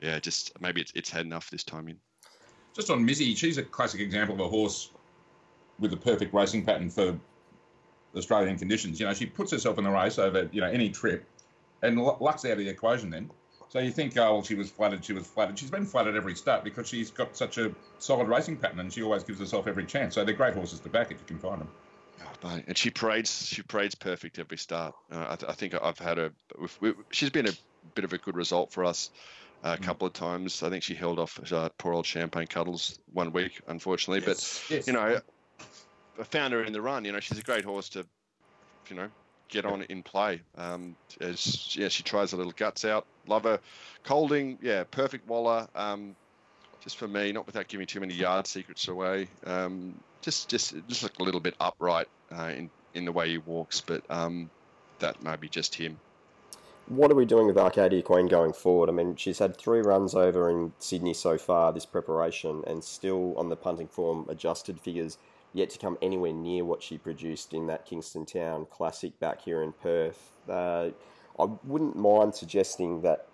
yeah, 0.00 0.18
just 0.18 0.58
maybe 0.60 0.80
it's, 0.80 0.92
it's 0.94 1.10
had 1.10 1.26
enough 1.26 1.50
this 1.50 1.64
time 1.64 1.88
in. 1.88 1.96
Just 2.74 2.90
on 2.90 3.06
Mizzy, 3.06 3.36
she's 3.36 3.58
a 3.58 3.62
classic 3.62 4.00
example 4.00 4.34
of 4.34 4.40
a 4.40 4.48
horse 4.48 4.90
with 5.78 5.92
a 5.92 5.96
perfect 5.96 6.34
racing 6.34 6.64
pattern 6.64 6.90
for 6.90 7.18
Australian 8.16 8.58
conditions. 8.58 9.00
You 9.00 9.06
know, 9.06 9.14
she 9.14 9.26
puts 9.26 9.50
herself 9.50 9.78
in 9.78 9.84
the 9.84 9.90
race 9.90 10.18
over 10.18 10.48
you 10.52 10.60
know 10.60 10.68
any 10.68 10.90
trip, 10.90 11.24
and 11.82 12.00
luck's 12.00 12.44
out 12.44 12.52
of 12.52 12.58
the 12.58 12.68
equation 12.68 13.10
then. 13.10 13.30
So 13.74 13.80
you 13.80 13.90
think, 13.90 14.16
oh, 14.16 14.34
well, 14.34 14.42
she 14.44 14.54
was 14.54 14.70
flattered, 14.70 15.04
she 15.04 15.12
was 15.12 15.26
flattered. 15.26 15.58
She's 15.58 15.70
been 15.70 15.84
flattered 15.84 16.14
every 16.14 16.36
start 16.36 16.62
because 16.62 16.86
she's 16.88 17.10
got 17.10 17.36
such 17.36 17.58
a 17.58 17.74
solid 17.98 18.28
racing 18.28 18.58
pattern 18.58 18.78
and 18.78 18.92
she 18.92 19.02
always 19.02 19.24
gives 19.24 19.40
herself 19.40 19.66
every 19.66 19.84
chance. 19.84 20.14
So 20.14 20.24
they're 20.24 20.32
great 20.32 20.54
horses 20.54 20.78
to 20.78 20.88
back 20.88 21.10
if 21.10 21.18
you 21.18 21.26
can 21.26 21.40
find 21.40 21.60
them. 21.60 21.68
Oh, 22.44 22.60
and 22.68 22.78
she 22.78 22.90
parades, 22.90 23.48
she 23.48 23.62
parades 23.62 23.96
perfect 23.96 24.38
every 24.38 24.58
start. 24.58 24.94
Uh, 25.10 25.26
I, 25.30 25.34
th- 25.34 25.50
I, 25.50 25.54
think 25.54 25.74
I've 25.82 25.98
had 25.98 26.20
a, 26.20 26.32
she's 27.10 27.30
been 27.30 27.48
a 27.48 27.52
bit 27.96 28.04
of 28.04 28.12
a 28.12 28.18
good 28.18 28.36
result 28.36 28.70
for 28.70 28.84
us 28.84 29.10
uh, 29.64 29.74
a 29.76 29.80
mm. 29.80 29.82
couple 29.82 30.06
of 30.06 30.12
times. 30.12 30.62
I 30.62 30.70
think 30.70 30.84
she 30.84 30.94
held 30.94 31.18
off 31.18 31.40
uh, 31.52 31.68
poor 31.76 31.94
old 31.94 32.06
Champagne 32.06 32.46
Cuddles 32.46 33.00
one 33.12 33.32
week, 33.32 33.60
unfortunately. 33.66 34.24
Yes, 34.24 34.62
but 34.68 34.76
yes. 34.76 34.86
you 34.86 34.92
know, 34.92 35.20
I 36.18 36.22
found 36.22 36.52
her 36.52 36.62
in 36.62 36.72
the 36.72 36.82
run. 36.82 37.04
You 37.04 37.12
know, 37.12 37.20
she's 37.20 37.38
a 37.38 37.42
great 37.42 37.64
horse 37.64 37.88
to, 37.90 38.06
you 38.88 38.96
know, 38.96 39.08
get 39.48 39.64
on 39.64 39.82
in 39.82 40.02
play. 40.02 40.40
Um, 40.56 40.96
as 41.20 41.74
yeah, 41.76 41.88
she 41.88 42.02
tries 42.02 42.32
a 42.32 42.36
little 42.36 42.52
guts 42.52 42.84
out. 42.84 43.06
Love 43.26 43.44
her. 43.44 43.60
Kolding, 44.04 44.58
yeah, 44.62 44.84
perfect 44.84 45.28
Waller. 45.28 45.66
Um, 45.74 46.14
just 46.82 46.98
for 46.98 47.08
me, 47.08 47.32
not 47.32 47.46
without 47.46 47.66
giving 47.68 47.86
too 47.86 48.00
many 48.00 48.14
yard 48.14 48.46
secrets 48.46 48.88
away. 48.88 49.28
Um, 49.46 49.98
just 50.20 50.48
just 50.48 50.74
just 50.88 51.02
like 51.02 51.18
a 51.18 51.22
little 51.22 51.40
bit 51.40 51.54
upright 51.60 52.08
uh, 52.30 52.52
in 52.56 52.70
in 52.94 53.04
the 53.04 53.12
way 53.12 53.28
he 53.30 53.38
walks, 53.38 53.80
but 53.80 54.02
um, 54.10 54.50
that 55.00 55.22
may 55.22 55.36
be 55.36 55.48
just 55.48 55.74
him. 55.74 55.98
What 56.86 57.10
are 57.10 57.14
we 57.14 57.24
doing 57.24 57.46
with 57.46 57.56
Arcadia 57.56 58.02
Queen 58.02 58.28
going 58.28 58.52
forward? 58.52 58.90
I 58.90 58.92
mean, 58.92 59.16
she's 59.16 59.38
had 59.38 59.56
three 59.56 59.80
runs 59.80 60.14
over 60.14 60.50
in 60.50 60.74
Sydney 60.78 61.14
so 61.14 61.38
far 61.38 61.72
this 61.72 61.86
preparation, 61.86 62.62
and 62.66 62.84
still 62.84 63.34
on 63.38 63.48
the 63.48 63.56
punting 63.56 63.88
form 63.88 64.26
adjusted 64.28 64.78
figures 64.78 65.16
yet 65.54 65.70
to 65.70 65.78
come 65.78 65.96
anywhere 66.02 66.32
near 66.32 66.64
what 66.64 66.82
she 66.82 66.98
produced 66.98 67.54
in 67.54 67.68
that 67.68 67.86
Kingston 67.86 68.26
Town 68.26 68.66
Classic 68.70 69.18
back 69.20 69.40
here 69.40 69.62
in 69.62 69.72
Perth. 69.72 70.32
Uh, 70.48 70.90
I 71.38 71.44
wouldn't 71.64 71.96
mind 71.96 72.34
suggesting 72.34 73.00
that 73.02 73.26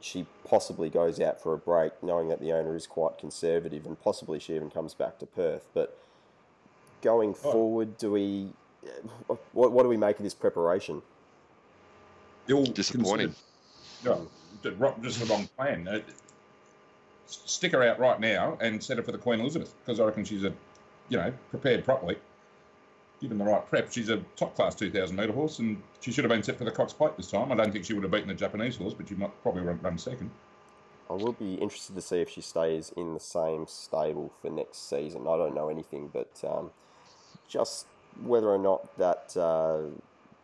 she 0.00 0.26
possibly 0.44 0.90
goes 0.90 1.20
out 1.20 1.40
for 1.40 1.54
a 1.54 1.58
break, 1.58 1.92
knowing 2.02 2.28
that 2.28 2.40
the 2.40 2.52
owner 2.52 2.74
is 2.74 2.86
quite 2.86 3.18
conservative, 3.18 3.86
and 3.86 3.98
possibly 4.00 4.38
she 4.40 4.54
even 4.54 4.70
comes 4.70 4.94
back 4.94 5.18
to 5.20 5.26
Perth. 5.26 5.68
But 5.72 5.96
going 7.02 7.30
oh. 7.30 7.52
forward, 7.52 7.96
do 7.96 8.10
we? 8.12 8.48
What, 9.52 9.72
what 9.72 9.82
do 9.82 9.88
we 9.88 9.96
make 9.96 10.18
of 10.18 10.24
this 10.24 10.34
preparation? 10.34 11.02
Still 12.44 12.64
disappointing. 12.64 13.34
Yeah, 14.04 14.16
just 15.02 15.20
the 15.20 15.26
wrong 15.26 15.48
plan. 15.56 15.86
Uh, 15.86 16.00
stick 17.26 17.72
her 17.72 17.82
out 17.82 18.00
right 18.00 18.18
now 18.18 18.58
and 18.60 18.82
set 18.82 18.96
her 18.96 19.02
for 19.02 19.12
the 19.12 19.18
Queen 19.18 19.38
Elizabeth 19.38 19.74
because 19.84 20.00
I 20.00 20.04
reckon 20.04 20.24
she's 20.24 20.44
a 20.44 20.52
you 21.10 21.18
know, 21.18 21.32
prepared 21.50 21.84
properly, 21.84 22.16
given 23.20 23.36
the 23.36 23.44
right 23.44 23.68
prep, 23.68 23.92
she's 23.92 24.08
a 24.08 24.18
top 24.36 24.54
class 24.56 24.74
2,000 24.74 25.14
metre 25.14 25.32
horse, 25.32 25.58
and 25.58 25.80
she 26.00 26.10
should 26.10 26.24
have 26.24 26.30
been 26.30 26.42
set 26.42 26.56
for 26.56 26.64
the 26.64 26.70
Cox 26.70 26.92
Plate 26.92 27.16
this 27.16 27.30
time. 27.30 27.52
I 27.52 27.54
don't 27.54 27.70
think 27.70 27.84
she 27.84 27.92
would 27.92 28.02
have 28.02 28.12
beaten 28.12 28.28
the 28.28 28.34
Japanese 28.34 28.76
horse, 28.76 28.94
but 28.94 29.08
she 29.08 29.14
might 29.14 29.30
probably 29.42 29.62
run, 29.62 29.98
second. 29.98 30.30
I 31.10 31.14
will 31.14 31.32
be 31.32 31.54
interested 31.54 31.96
to 31.96 32.02
see 32.02 32.20
if 32.20 32.30
she 32.30 32.40
stays 32.40 32.92
in 32.96 33.14
the 33.14 33.20
same 33.20 33.66
stable 33.66 34.32
for 34.40 34.48
next 34.48 34.88
season. 34.88 35.22
I 35.22 35.36
don't 35.36 35.54
know 35.54 35.68
anything, 35.68 36.08
but 36.12 36.30
um, 36.48 36.70
just 37.48 37.86
whether 38.22 38.48
or 38.48 38.58
not 38.58 38.96
that 38.96 39.36
uh, 39.36 39.90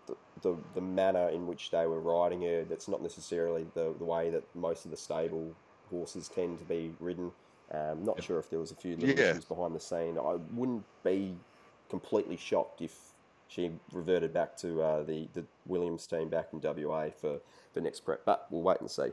the, 0.06 0.16
the, 0.42 0.56
the 0.74 0.80
manner 0.80 1.28
in 1.28 1.46
which 1.46 1.70
they 1.70 1.86
were 1.86 2.00
riding 2.00 2.42
her, 2.42 2.64
that's 2.64 2.88
not 2.88 3.00
necessarily 3.00 3.66
the, 3.74 3.94
the 3.96 4.04
way 4.04 4.28
that 4.30 4.42
most 4.56 4.84
of 4.84 4.90
the 4.90 4.96
stable 4.96 5.52
horses 5.88 6.28
tend 6.28 6.58
to 6.58 6.64
be 6.64 6.92
ridden. 6.98 7.30
Um, 7.72 8.04
not 8.04 8.22
sure 8.22 8.38
if 8.38 8.48
there 8.48 8.60
was 8.60 8.70
a 8.70 8.76
few 8.76 8.96
little 8.96 9.18
yeah. 9.18 9.30
issues 9.30 9.44
behind 9.44 9.74
the 9.74 9.80
scene. 9.80 10.18
I 10.18 10.36
wouldn't 10.54 10.84
be 11.02 11.34
completely 11.88 12.36
shocked 12.36 12.80
if 12.80 12.96
she 13.48 13.70
reverted 13.92 14.32
back 14.32 14.56
to 14.58 14.82
uh, 14.82 15.02
the 15.02 15.28
the 15.34 15.44
Williams 15.66 16.06
team 16.06 16.28
back 16.28 16.48
in 16.52 16.60
WA 16.60 17.10
for 17.10 17.38
the 17.74 17.80
next 17.80 18.00
prep, 18.00 18.24
but 18.24 18.46
we'll 18.50 18.62
wait 18.62 18.80
and 18.80 18.90
see. 18.90 19.08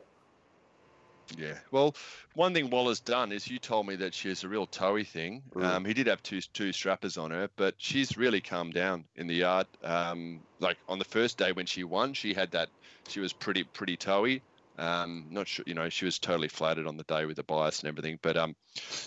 Yeah. 1.37 1.57
Well, 1.71 1.95
one 2.35 2.53
thing 2.53 2.69
Waller's 2.69 2.99
done 2.99 3.31
is 3.31 3.47
you 3.47 3.57
told 3.57 3.87
me 3.87 3.95
that 3.95 4.13
she 4.13 4.29
has 4.29 4.43
a 4.43 4.49
real 4.49 4.67
toey 4.67 5.03
thing. 5.03 5.41
Mm. 5.55 5.63
Um, 5.63 5.85
he 5.85 5.93
did 5.93 6.07
have 6.07 6.21
two 6.21 6.41
two 6.41 6.71
strappers 6.71 7.17
on 7.17 7.31
her, 7.31 7.49
but 7.55 7.75
she's 7.77 8.17
really 8.17 8.41
calmed 8.41 8.73
down 8.73 9.05
in 9.15 9.27
the 9.27 9.35
yard. 9.35 9.67
Um, 9.83 10.41
like 10.59 10.77
on 10.87 10.99
the 10.99 11.05
first 11.05 11.37
day 11.37 11.51
when 11.51 11.65
she 11.65 11.83
won, 11.83 12.13
she 12.13 12.33
had 12.33 12.51
that. 12.51 12.69
She 13.07 13.19
was 13.19 13.33
pretty 13.33 13.63
pretty 13.63 13.97
toey. 13.97 14.41
Um, 14.77 15.27
not 15.29 15.47
sure, 15.47 15.63
you 15.67 15.75
know, 15.75 15.89
she 15.89 16.05
was 16.05 16.17
totally 16.17 16.47
flattered 16.47 16.87
on 16.87 16.97
the 16.97 17.03
day 17.03 17.25
with 17.25 17.35
the 17.35 17.43
bias 17.43 17.81
and 17.81 17.89
everything. 17.89 18.17
But 18.21 18.37
um, 18.37 18.55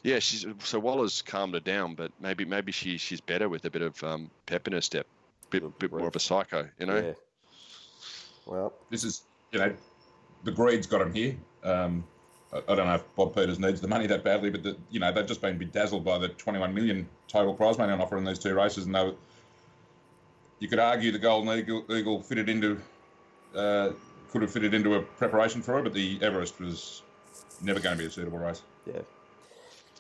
yeah, 0.05 0.21
she's 0.21 0.47
so 0.61 0.79
Waller's 0.79 1.23
calmed 1.23 1.55
her 1.55 1.61
down, 1.61 1.95
but 1.95 2.13
maybe 2.21 2.45
maybe 2.45 2.71
she 2.73 2.99
she's 2.99 3.21
better 3.21 3.49
with 3.49 3.65
a 3.65 3.71
bit 3.71 3.83
of 3.83 4.03
um, 4.05 4.31
pep 4.47 4.67
in 4.69 4.75
her 4.75 4.81
step, 4.81 5.07
bit 5.51 5.79
bit 5.79 5.91
more 5.91 6.07
of 6.07 6.15
a 6.15 6.21
psycho, 6.21 6.69
you 6.79 6.87
know. 6.87 6.97
Yeah. 6.97 7.13
Well, 8.47 8.75
this 8.91 9.03
is 9.03 9.23
you 9.51 9.59
know, 9.59 9.75
the 10.45 10.53
greed's 10.53 10.87
got 10.87 11.03
him 11.03 11.13
here. 11.13 11.37
Um, 11.65 12.05
I, 12.53 12.59
I 12.69 12.75
don't 12.77 12.87
know 12.87 12.95
if 12.95 13.17
Bob 13.17 13.35
Peters 13.35 13.59
needs 13.59 13.81
the 13.81 13.89
money 13.89 14.07
that 14.07 14.23
badly, 14.23 14.51
but 14.51 14.63
the, 14.63 14.77
you 14.91 15.01
know 15.01 15.13
they've 15.13 15.27
just 15.27 15.41
been 15.41 15.59
bedazzled 15.59 16.05
by 16.05 16.19
the 16.19 16.29
21 16.29 16.73
million 16.73 17.09
total 17.27 17.55
prize 17.55 17.77
money 17.77 17.93
on 17.93 18.01
offer 18.01 18.17
in 18.17 18.25
these 18.25 18.39
two 18.39 18.55
races, 18.55 18.87
and 18.87 18.95
they, 18.95 19.13
you 20.61 20.69
could 20.69 20.79
argue 20.79 21.11
the 21.11 21.19
Golden 21.19 21.59
Eagle, 21.59 21.85
Eagle 21.91 22.23
fitted 22.23 22.49
into. 22.49 22.81
Uh, 23.55 23.91
could 24.37 24.43
have 24.43 24.53
fitted 24.53 24.75
into 24.75 24.95
a 24.95 25.01
preparation 25.01 25.63
for 25.63 25.77
her, 25.77 25.83
but 25.83 25.95
the 25.95 26.19
Everest 26.21 26.61
was 26.61 27.03
never 27.63 27.81
going 27.81 27.97
to 27.97 28.03
be 28.03 28.07
a 28.07 28.11
suitable 28.11 28.39
race. 28.39 28.61
Yeah. 28.85 29.01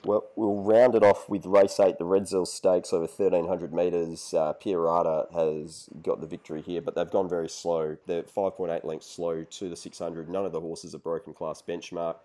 Well, 0.04 0.26
we'll 0.36 0.62
round 0.62 0.94
it 0.94 1.02
off 1.02 1.26
with 1.26 1.46
race 1.46 1.80
eight, 1.80 1.96
the 1.96 2.04
Redzel 2.04 2.46
Stakes 2.46 2.92
over 2.92 3.06
1,300 3.06 3.72
metres. 3.72 4.34
Uh, 4.34 4.52
Pierata 4.52 5.32
has 5.32 5.88
got 6.02 6.20
the 6.20 6.26
victory 6.26 6.60
here, 6.60 6.82
but 6.82 6.94
they've 6.94 7.10
gone 7.10 7.30
very 7.30 7.48
slow. 7.48 7.96
They're 8.04 8.24
5.8 8.24 8.84
lengths 8.84 9.06
slow 9.06 9.42
to 9.42 9.68
the 9.70 9.74
600. 9.74 10.28
None 10.28 10.44
of 10.44 10.52
the 10.52 10.60
horses 10.60 10.94
are 10.94 10.98
broken 10.98 11.32
class 11.32 11.62
benchmark. 11.66 12.16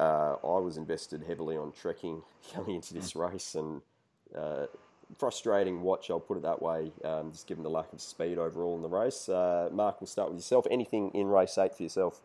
uh, 0.00 0.36
I 0.42 0.58
was 0.58 0.78
invested 0.78 1.24
heavily 1.28 1.58
on 1.58 1.72
trekking 1.72 2.22
coming 2.54 2.76
into 2.76 2.94
this 2.94 3.14
race, 3.14 3.54
and 3.54 3.82
uh, 4.34 4.68
frustrating 5.18 5.82
watch. 5.82 6.10
I'll 6.10 6.20
put 6.20 6.36
it 6.36 6.42
that 6.42 6.60
way, 6.60 6.92
um, 7.04 7.32
just 7.32 7.46
given 7.46 7.62
the 7.62 7.70
lack 7.70 7.92
of 7.92 8.00
speed 8.00 8.38
overall 8.38 8.76
in 8.76 8.82
the 8.82 8.88
race. 8.88 9.28
Uh, 9.28 9.68
Mark, 9.72 10.00
we'll 10.00 10.08
start 10.08 10.30
with 10.30 10.38
yourself. 10.38 10.66
Anything 10.70 11.10
in 11.14 11.26
race 11.26 11.58
eight 11.58 11.74
for 11.74 11.82
yourself? 11.82 12.20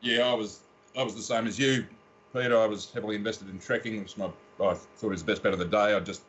Yeah, 0.00 0.26
I 0.26 0.34
was 0.34 0.60
I 0.96 1.02
was 1.02 1.14
the 1.14 1.22
same 1.22 1.46
as 1.46 1.58
you, 1.58 1.86
Peter. 2.32 2.58
I 2.58 2.66
was 2.66 2.90
heavily 2.92 3.16
invested 3.16 3.48
in 3.48 3.58
trekking. 3.58 4.02
Was 4.02 4.16
my 4.16 4.26
I 4.60 4.74
thought 4.74 5.10
was 5.10 5.22
the 5.22 5.32
best 5.32 5.42
bet 5.42 5.52
of 5.52 5.58
the 5.58 5.64
day. 5.64 5.94
I 5.94 6.00
just 6.00 6.22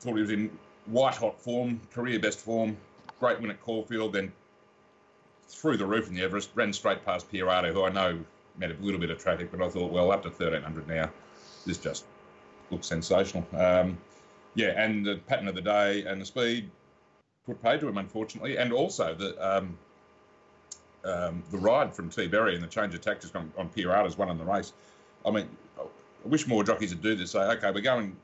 thought 0.00 0.14
he 0.14 0.22
was 0.22 0.30
in 0.30 0.50
white 0.86 1.14
hot 1.14 1.40
form, 1.40 1.80
career 1.92 2.18
best 2.18 2.40
form, 2.40 2.76
great 3.20 3.40
win 3.40 3.50
at 3.50 3.60
Caulfield, 3.60 4.14
then 4.14 4.32
through 5.48 5.76
the 5.76 5.86
roof 5.86 6.08
in 6.08 6.14
the 6.14 6.22
Everest, 6.22 6.50
ran 6.54 6.72
straight 6.72 7.04
past 7.04 7.30
Pierata, 7.30 7.72
who 7.72 7.84
I 7.84 7.90
know 7.90 8.18
met 8.58 8.70
a 8.70 8.74
little 8.80 9.00
bit 9.00 9.10
of 9.10 9.18
traffic, 9.18 9.50
but 9.50 9.62
I 9.62 9.68
thought, 9.68 9.92
well, 9.92 10.10
up 10.10 10.22
to 10.22 10.28
1300 10.28 10.88
now, 10.88 11.10
this 11.66 11.78
just 11.78 12.04
looks 12.70 12.86
sensational. 12.86 13.46
Um, 13.56 13.98
yeah, 14.54 14.68
and 14.76 15.04
the 15.04 15.16
pattern 15.26 15.48
of 15.48 15.54
the 15.54 15.62
day 15.62 16.04
and 16.04 16.20
the 16.20 16.26
speed 16.26 16.70
put 17.46 17.62
paid 17.62 17.80
to 17.80 17.88
him, 17.88 17.98
unfortunately, 17.98 18.58
and 18.58 18.72
also 18.72 19.14
the 19.14 19.56
um, 19.56 19.78
um, 21.04 21.42
the 21.50 21.58
ride 21.58 21.94
from 21.94 22.08
T 22.08 22.26
Berry 22.28 22.54
and 22.54 22.62
the 22.62 22.68
change 22.68 22.94
of 22.94 23.00
tactics 23.00 23.34
on, 23.34 23.52
on 23.58 23.68
Pierata's 23.68 24.16
one 24.16 24.28
in 24.30 24.38
the 24.38 24.44
race. 24.44 24.72
I 25.26 25.30
mean, 25.30 25.48
I 25.78 25.84
wish 26.24 26.46
more 26.46 26.62
jockeys 26.62 26.90
would 26.90 27.02
do 27.02 27.14
this. 27.14 27.32
Say, 27.32 27.40
okay, 27.40 27.70
we're 27.70 27.80
going 27.80 28.16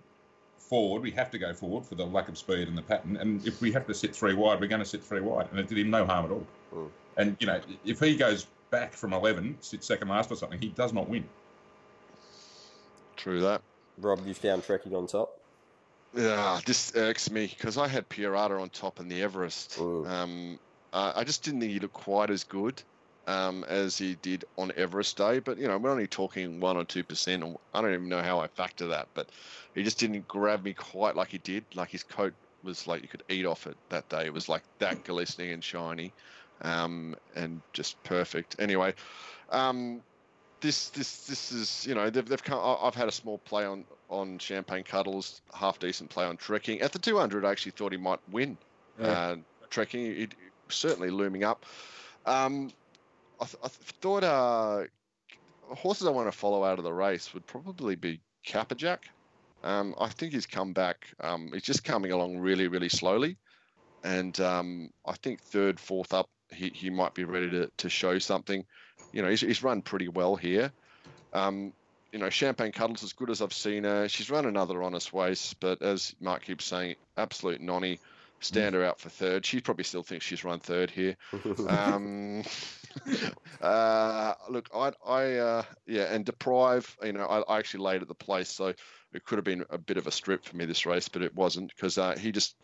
forward. 0.59 1.03
We 1.03 1.11
have 1.13 1.31
to 1.31 1.39
go 1.39 1.53
forward 1.55 1.87
for 1.87 1.95
the 1.95 2.05
lack 2.05 2.29
of 2.29 2.39
speed 2.39 2.69
and 2.69 2.77
the 2.77 2.83
pattern. 2.83 3.17
And 3.17 3.45
if 3.47 3.61
we 3.61 3.73
have 3.73 3.87
to 3.87 3.95
sit 3.95 4.15
three 4.15 4.35
wide, 4.35 4.61
we're 4.61 4.69
going 4.69 4.83
to 4.83 4.89
sit 4.89 5.03
three 5.03 5.21
wide. 5.21 5.49
And 5.51 5.59
it 5.59 5.69
did 5.69 5.79
him 5.79 5.91
no 5.91 6.05
harm 6.05 6.27
at 6.27 6.31
all. 6.31 6.47
Mm. 6.75 6.91
And 7.17 7.37
you 7.41 7.47
know, 7.47 7.61
if 7.85 8.01
he 8.01 8.17
goes 8.17 8.47
back 8.71 8.93
from 8.93 9.13
11, 9.13 9.57
sits 9.61 9.87
second 9.87 10.09
last 10.09 10.31
or 10.31 10.37
something, 10.37 10.61
he 10.61 10.69
does 10.69 10.93
not 10.93 11.09
win. 11.09 11.25
True 13.17 13.41
that. 13.41 13.63
Rob, 13.99 14.25
you 14.27 14.35
found 14.35 14.63
trekking 14.63 14.95
on 14.95 15.07
top. 15.07 15.41
Yeah, 16.13 16.61
this 16.65 16.95
irks 16.97 17.31
me 17.31 17.47
because 17.47 17.77
I 17.77 17.87
had 17.89 18.09
Pierata 18.09 18.61
on 18.61 18.71
top 18.71 18.99
in 19.01 19.09
the 19.09 19.23
Everest. 19.23 19.87
Um, 20.03 20.59
uh, 20.93 21.13
I 21.15 21.25
just 21.25 21.45
didn't 21.45 21.61
think 21.61 21.73
he 21.73 21.81
looked 21.81 21.95
quite 21.95 22.31
as 22.31 22.45
good 22.45 22.83
um, 23.27 23.63
as 23.65 23.99
he 23.99 24.15
did 24.17 24.45
on 24.57 24.73
Everest 24.75 25.19
Day. 25.19 25.39
But 25.41 25.59
you 25.59 25.69
know, 25.69 25.79
we're 25.79 25.91
only 25.91 26.07
talking 26.09 26.61
one 26.61 26.77
or 26.79 26.85
two 26.85 27.05
percent. 27.05 27.45
I 27.75 27.81
don't 27.83 27.93
even 27.95 28.09
know 28.09 28.23
how 28.23 28.41
I 28.41 28.49
factor 28.49 28.89
that, 28.89 29.09
but 29.15 29.31
he 29.75 29.83
just 29.83 29.99
didn't 29.99 30.27
grab 30.27 30.63
me 30.65 30.73
quite 30.75 31.15
like 31.15 31.29
he 31.31 31.39
did. 31.39 31.67
Like 31.75 31.91
his 31.91 32.05
coat 32.05 32.35
was 32.63 32.87
like 32.87 33.03
you 33.03 33.09
could 33.09 33.25
eat 33.29 33.45
off 33.47 33.67
it 33.67 33.79
that 33.91 34.09
day. 34.09 34.25
It 34.27 34.33
was 34.33 34.49
like 34.49 34.65
that 34.81 35.03
glistening 35.05 35.53
and 35.53 35.63
shiny, 35.63 36.15
um, 36.63 37.15
and 37.35 37.63
just 37.75 38.03
perfect. 38.03 38.57
Anyway, 38.59 38.95
um, 39.51 40.03
this 40.61 40.91
this 40.91 41.27
this 41.27 41.53
is 41.53 41.87
you 41.87 41.95
know 41.95 42.11
they've, 42.11 42.27
they've 42.27 42.43
come, 42.43 42.61
I've 42.83 42.95
had 42.95 43.09
a 43.09 43.13
small 43.13 43.39
play 43.39 43.65
on 43.67 43.85
on 44.09 44.39
Champagne 44.39 44.85
Cuddles, 44.85 45.41
half 45.55 45.79
decent 45.79 46.11
play 46.11 46.25
on 46.25 46.37
trekking 46.37 46.81
at 46.81 46.93
the 46.93 46.99
200. 46.99 47.45
I 47.45 47.51
actually 47.51 47.73
thought 47.73 47.93
he 47.93 47.99
might 47.99 48.21
win 48.31 48.57
Yeah. 49.01 49.07
uh, 49.07 49.37
trekking. 49.71 50.07
It, 50.07 50.35
certainly 50.69 51.11
looming 51.11 51.45
up. 51.45 51.65
Um, 52.27 52.71
I, 53.41 53.45
th- 53.45 53.57
I 53.63 53.69
th- 53.69 53.95
thought 54.01 54.25
uh, 54.25 54.85
horses 55.75 56.07
I 56.07 56.11
want 56.11 56.31
to 56.31 56.37
follow 56.37 56.65
out 56.65 56.79
of 56.79 56.85
the 56.85 56.93
race 56.93 57.33
would 57.35 57.47
probably 57.47 57.95
be 57.97 58.21
Capperjack. 58.47 58.99
Um, 59.65 59.95
I 60.01 60.09
think 60.09 60.33
he's 60.33 60.47
come 60.47 60.73
back. 60.73 61.07
Um, 61.21 61.51
he's 61.53 61.63
just 61.63 61.85
coming 61.85 62.13
along 62.13 62.39
really, 62.39 62.69
really 62.69 62.89
slowly, 62.89 63.37
and 64.05 64.39
um, 64.41 64.91
I 65.05 65.15
think 65.15 65.41
third, 65.41 65.81
fourth 65.81 66.15
up, 66.15 66.29
he, 66.53 66.69
he 66.69 66.91
might 66.91 67.15
be 67.15 67.25
ready 67.25 67.51
to, 67.51 67.71
to 67.79 67.89
show 67.89 68.19
something. 68.19 68.65
You 69.13 69.23
know, 69.23 69.29
he's, 69.29 69.41
he's 69.41 69.63
run 69.63 69.83
pretty 69.83 70.09
well 70.09 70.37
here. 70.37 70.71
Um, 71.33 71.73
you 72.13 72.19
know, 72.19 72.31
Champagne 72.31 72.73
Cuddles 72.73 73.03
as 73.03 73.13
good 73.13 73.31
as 73.31 73.43
I've 73.43 73.53
seen 73.53 73.85
her. 73.85 74.09
She's 74.09 74.31
run 74.31 74.47
another 74.47 74.83
honest 74.83 75.13
race, 75.13 75.55
but 75.55 75.83
as 75.83 76.15
Mark 76.21 76.45
keeps 76.45 76.65
saying, 76.65 76.97
absolute 77.17 77.61
nonny. 77.61 77.99
Stand 78.41 78.77
her 78.77 78.85
out 78.85 79.01
for 79.01 79.09
third. 79.09 79.45
She 79.45 79.61
probably 79.61 79.83
still 79.83 80.05
thinks 80.05 80.25
she's 80.25 80.45
run 80.45 80.61
third 80.61 80.91
here. 80.91 81.17
Um, 81.69 82.45
uh, 83.61 84.35
look, 84.49 84.69
I, 84.75 84.93
I, 85.05 85.35
uh, 85.35 85.63
yeah, 85.87 86.05
and 86.15 86.25
deprive. 86.25 86.97
You 87.03 87.15
know, 87.15 87.27
I, 87.27 87.41
I 87.41 87.59
actually 87.59 87.83
laid 87.83 88.03
at 88.03 88.09
the 88.09 88.15
place, 88.15 88.49
so 88.49 88.73
it 89.13 89.25
could 89.25 89.39
have 89.39 89.45
been 89.45 89.65
a 89.71 89.79
bit 89.79 89.97
of 89.97 90.07
a 90.07 90.13
strip 90.13 90.45
for 90.45 90.57
me 90.57 90.67
this 90.67 90.87
race, 90.87 91.09
but 91.09 91.23
it 91.23 91.35
wasn't 91.35 91.75
because 91.75 91.99
uh, 91.99 92.17
he 92.17 92.31
just 92.31 92.57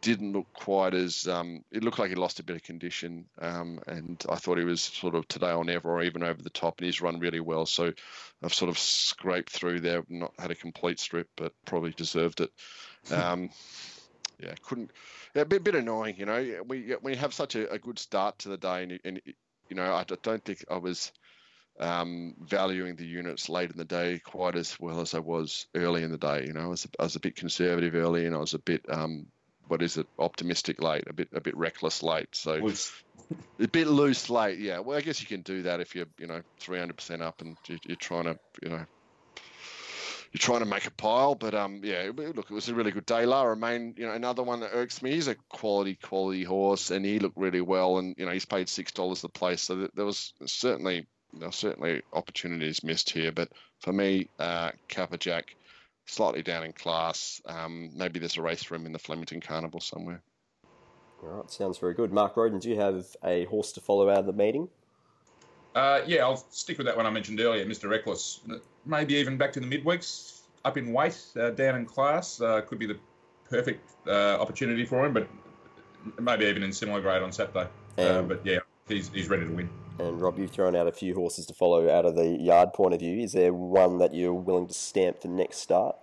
didn't 0.00 0.32
look 0.32 0.46
quite 0.52 0.94
as. 0.94 1.26
Um, 1.28 1.64
it 1.70 1.82
looked 1.82 1.98
like 1.98 2.10
he 2.10 2.16
lost 2.16 2.40
a 2.40 2.44
bit 2.44 2.56
of 2.56 2.62
condition, 2.62 3.26
um, 3.40 3.80
and 3.86 4.22
I 4.28 4.36
thought 4.36 4.58
he 4.58 4.64
was 4.64 4.82
sort 4.82 5.14
of 5.14 5.26
today 5.28 5.52
or 5.52 5.64
never, 5.64 5.90
or 5.90 6.02
even 6.02 6.22
over 6.22 6.42
the 6.42 6.50
top, 6.50 6.78
and 6.78 6.86
he's 6.86 7.00
run 7.00 7.20
really 7.20 7.40
well. 7.40 7.66
So 7.66 7.92
I've 8.42 8.54
sort 8.54 8.70
of 8.70 8.78
scraped 8.78 9.50
through 9.50 9.80
there, 9.80 10.04
not 10.08 10.32
had 10.38 10.50
a 10.50 10.54
complete 10.54 11.00
strip, 11.00 11.28
but 11.36 11.52
probably 11.64 11.92
deserved 11.92 12.40
it. 12.40 12.50
Um, 13.12 13.50
yeah, 14.38 14.54
couldn't. 14.62 14.90
Yeah, 15.34 15.42
a 15.42 15.44
bit, 15.44 15.64
bit 15.64 15.74
annoying, 15.74 16.16
you 16.18 16.26
know. 16.26 16.62
We 16.66 16.94
we 17.02 17.16
have 17.16 17.34
such 17.34 17.54
a, 17.56 17.70
a 17.70 17.78
good 17.78 17.98
start 17.98 18.38
to 18.40 18.48
the 18.48 18.56
day, 18.56 18.82
and, 18.82 19.00
and 19.04 19.20
you 19.68 19.76
know, 19.76 19.94
I 19.94 20.04
don't 20.22 20.44
think 20.44 20.64
I 20.70 20.76
was 20.76 21.12
um, 21.78 22.34
valuing 22.40 22.96
the 22.96 23.06
units 23.06 23.48
late 23.48 23.70
in 23.70 23.76
the 23.76 23.84
day 23.84 24.18
quite 24.18 24.56
as 24.56 24.78
well 24.78 25.00
as 25.00 25.14
I 25.14 25.18
was 25.18 25.66
early 25.74 26.02
in 26.02 26.10
the 26.10 26.18
day. 26.18 26.44
You 26.46 26.52
know, 26.52 26.62
I 26.62 26.66
was, 26.66 26.86
I 26.98 27.04
was 27.04 27.16
a 27.16 27.20
bit 27.20 27.36
conservative 27.36 27.94
early, 27.94 28.26
and 28.26 28.34
I 28.34 28.38
was 28.38 28.54
a 28.54 28.58
bit, 28.58 28.84
um, 28.88 29.26
what 29.70 29.82
is 29.82 29.96
it, 29.96 30.06
optimistic 30.18 30.82
late, 30.82 31.04
a 31.06 31.12
bit 31.12 31.28
a 31.32 31.40
bit 31.40 31.56
reckless 31.56 32.02
late. 32.02 32.28
So 32.32 32.58
Was 32.60 32.90
a 33.60 33.68
bit 33.68 33.86
loose 33.86 34.28
late, 34.28 34.58
yeah. 34.58 34.80
Well, 34.80 34.98
I 34.98 35.00
guess 35.00 35.20
you 35.20 35.28
can 35.28 35.42
do 35.42 35.62
that 35.62 35.80
if 35.80 35.94
you're, 35.94 36.08
you 36.18 36.26
know, 36.26 36.42
300% 36.60 37.22
up 37.22 37.40
and 37.40 37.56
you- 37.68 37.78
you're 37.86 37.96
trying 37.96 38.24
to, 38.24 38.36
you 38.62 38.70
know, 38.70 38.84
you're 40.32 40.38
trying 40.38 40.60
to 40.60 40.66
make 40.66 40.86
a 40.86 40.90
pile. 40.92 41.36
But 41.36 41.54
um, 41.54 41.82
yeah, 41.84 42.10
look, 42.14 42.50
it 42.50 42.54
was 42.54 42.68
a 42.68 42.74
really 42.74 42.90
good 42.90 43.06
day. 43.06 43.26
Le 43.26 43.46
Romain, 43.46 43.94
you 43.96 44.06
know, 44.06 44.12
another 44.12 44.42
one 44.42 44.60
that 44.60 44.70
irks 44.72 45.02
me. 45.02 45.12
He's 45.12 45.28
a 45.28 45.36
quality, 45.50 45.96
quality 46.02 46.42
horse, 46.42 46.90
and 46.90 47.04
he 47.04 47.20
looked 47.20 47.36
really 47.36 47.60
well. 47.60 47.98
And 47.98 48.16
you 48.18 48.26
know, 48.26 48.32
he's 48.32 48.46
paid 48.46 48.68
six 48.68 48.90
dollars 48.90 49.22
the 49.22 49.28
place, 49.28 49.62
so 49.62 49.88
there 49.94 50.04
was 50.04 50.32
certainly, 50.46 51.06
there 51.32 51.52
certainly 51.52 52.02
opportunities 52.12 52.82
missed 52.82 53.10
here. 53.10 53.30
But 53.30 53.50
for 53.80 53.92
me, 53.92 54.30
uh, 54.38 54.72
Capperjack, 54.88 55.44
slightly 56.10 56.42
down 56.42 56.64
in 56.64 56.72
class. 56.72 57.40
Um, 57.46 57.90
maybe 57.94 58.18
there's 58.18 58.36
a 58.36 58.42
race 58.42 58.62
for 58.62 58.74
him 58.74 58.86
in 58.86 58.92
the 58.92 58.98
Flemington 58.98 59.40
Carnival 59.40 59.80
somewhere. 59.80 60.22
All 61.22 61.28
right, 61.28 61.50
sounds 61.50 61.78
very 61.78 61.94
good. 61.94 62.12
Mark 62.12 62.36
Roden, 62.36 62.58
do 62.58 62.70
you 62.70 62.80
have 62.80 63.06
a 63.24 63.44
horse 63.44 63.72
to 63.72 63.80
follow 63.80 64.08
out 64.08 64.18
of 64.18 64.26
the 64.26 64.32
meeting? 64.32 64.68
Uh, 65.74 66.00
yeah, 66.06 66.22
I'll 66.22 66.44
stick 66.50 66.78
with 66.78 66.86
that 66.86 66.96
one 66.96 67.06
I 67.06 67.10
mentioned 67.10 67.40
earlier, 67.40 67.64
Mr. 67.64 67.88
Reckless. 67.88 68.40
Maybe 68.86 69.14
even 69.14 69.36
back 69.36 69.52
to 69.52 69.60
the 69.60 69.66
midweeks, 69.66 70.40
up 70.64 70.76
in 70.76 70.92
weight, 70.92 71.18
uh, 71.38 71.50
down 71.50 71.76
in 71.76 71.86
class, 71.86 72.40
uh, 72.40 72.62
could 72.62 72.78
be 72.78 72.86
the 72.86 72.98
perfect 73.48 73.88
uh, 74.06 74.38
opportunity 74.40 74.84
for 74.84 75.04
him, 75.04 75.12
but 75.12 75.28
maybe 76.18 76.46
even 76.46 76.62
in 76.62 76.72
similar 76.72 77.00
grade 77.00 77.22
on 77.22 77.32
Saturday. 77.32 77.68
Uh, 77.98 78.22
but 78.22 78.44
yeah, 78.44 78.58
he's, 78.88 79.10
he's 79.10 79.28
ready 79.28 79.44
to 79.44 79.52
win. 79.52 79.68
And 80.00 80.20
Rob, 80.20 80.38
you've 80.38 80.50
thrown 80.50 80.74
out 80.74 80.86
a 80.86 80.92
few 80.92 81.14
horses 81.14 81.44
to 81.46 81.54
follow 81.54 81.90
out 81.90 82.06
of 82.06 82.14
the 82.14 82.26
yard 82.26 82.72
point 82.72 82.94
of 82.94 83.00
view. 83.00 83.22
Is 83.22 83.32
there 83.32 83.52
one 83.52 83.98
that 83.98 84.14
you're 84.14 84.32
willing 84.32 84.66
to 84.66 84.74
stamp 84.74 85.20
for 85.20 85.28
next 85.28 85.58
start? 85.58 85.96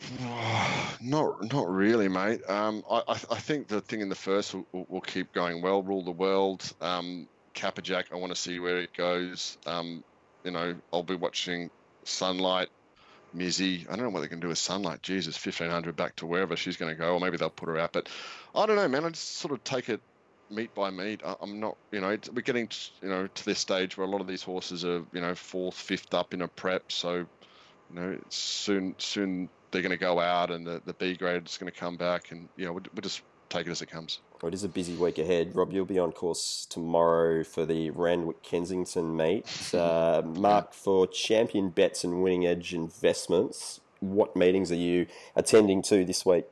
Not, 1.00 1.52
not 1.52 1.68
really, 1.68 2.08
mate. 2.08 2.40
Um, 2.48 2.84
I, 2.88 3.02
I, 3.08 3.38
think 3.38 3.66
the 3.66 3.80
thing 3.80 4.00
in 4.00 4.08
the 4.08 4.14
first 4.14 4.54
will, 4.54 4.86
will, 4.88 5.00
keep 5.00 5.32
going 5.32 5.62
well. 5.62 5.82
Rule 5.82 6.04
the 6.04 6.12
world. 6.12 6.72
Um, 6.80 7.28
Capperjack. 7.54 8.04
I 8.12 8.16
want 8.16 8.32
to 8.32 8.40
see 8.40 8.60
where 8.60 8.78
it 8.78 8.94
goes. 8.94 9.58
Um, 9.66 10.04
you 10.44 10.52
know, 10.52 10.76
I'll 10.92 11.02
be 11.02 11.16
watching 11.16 11.70
Sunlight, 12.04 12.68
Mizzy. 13.36 13.84
I 13.88 13.96
don't 13.96 14.04
know 14.04 14.10
what 14.10 14.20
they 14.20 14.28
can 14.28 14.40
do 14.40 14.48
with 14.48 14.58
Sunlight. 14.58 15.02
Jesus, 15.02 15.36
fifteen 15.36 15.70
hundred 15.70 15.96
back 15.96 16.14
to 16.16 16.26
wherever 16.26 16.56
she's 16.56 16.76
going 16.76 16.94
to 16.94 16.98
go, 16.98 17.14
or 17.14 17.20
maybe 17.20 17.36
they'll 17.36 17.50
put 17.50 17.68
her 17.68 17.78
out. 17.78 17.92
But 17.92 18.08
I 18.54 18.66
don't 18.66 18.76
know, 18.76 18.88
man. 18.88 19.04
I 19.04 19.10
just 19.10 19.38
sort 19.38 19.52
of 19.52 19.64
take 19.64 19.88
it 19.88 20.00
meat 20.52 20.74
by 20.74 20.90
meat. 20.90 21.22
I, 21.24 21.34
I'm 21.40 21.58
not, 21.60 21.76
you 21.90 22.00
know, 22.00 22.10
it's, 22.10 22.30
we're 22.30 22.42
getting, 22.42 22.68
you 23.02 23.08
know, 23.08 23.26
to 23.26 23.44
this 23.44 23.58
stage 23.58 23.96
where 23.96 24.06
a 24.06 24.10
lot 24.10 24.20
of 24.20 24.26
these 24.26 24.42
horses 24.42 24.84
are, 24.84 25.04
you 25.12 25.20
know, 25.20 25.34
fourth, 25.34 25.74
fifth 25.74 26.14
up 26.14 26.34
in 26.34 26.42
a 26.42 26.48
prep. 26.48 26.92
So, 26.92 27.14
you 27.14 27.26
know, 27.94 28.18
soon, 28.28 28.94
soon 28.98 29.48
they're 29.72 29.82
going 29.82 29.90
to 29.90 29.96
go 29.96 30.20
out 30.20 30.50
and 30.50 30.66
the, 30.66 30.80
the 30.84 30.92
B 30.92 31.14
grade 31.14 31.46
is 31.46 31.58
going 31.58 31.72
to 31.72 31.78
come 31.78 31.96
back 31.96 32.30
and 32.30 32.48
you 32.56 32.66
know 32.66 32.72
we'll, 32.74 32.84
we'll 32.94 33.02
just 33.02 33.22
take 33.48 33.66
it 33.66 33.70
as 33.70 33.82
it 33.82 33.86
comes. 33.86 34.20
Well, 34.40 34.48
it 34.48 34.54
is 34.54 34.64
a 34.64 34.68
busy 34.68 34.94
week 34.94 35.18
ahead. 35.18 35.54
Rob, 35.54 35.72
you'll 35.72 35.84
be 35.84 35.98
on 35.98 36.12
course 36.12 36.66
tomorrow 36.68 37.44
for 37.44 37.66
the 37.66 37.90
Randwick 37.90 38.42
Kensington 38.42 39.16
meet. 39.16 39.74
Uh, 39.74 40.22
Mark, 40.24 40.72
for 40.72 41.06
champion 41.06 41.70
bets 41.70 42.04
and 42.04 42.22
winning 42.22 42.46
edge 42.46 42.74
investments, 42.74 43.80
what 44.00 44.34
meetings 44.36 44.72
are 44.72 44.76
you 44.76 45.06
attending 45.36 45.82
to 45.82 46.04
this 46.04 46.24
week? 46.24 46.44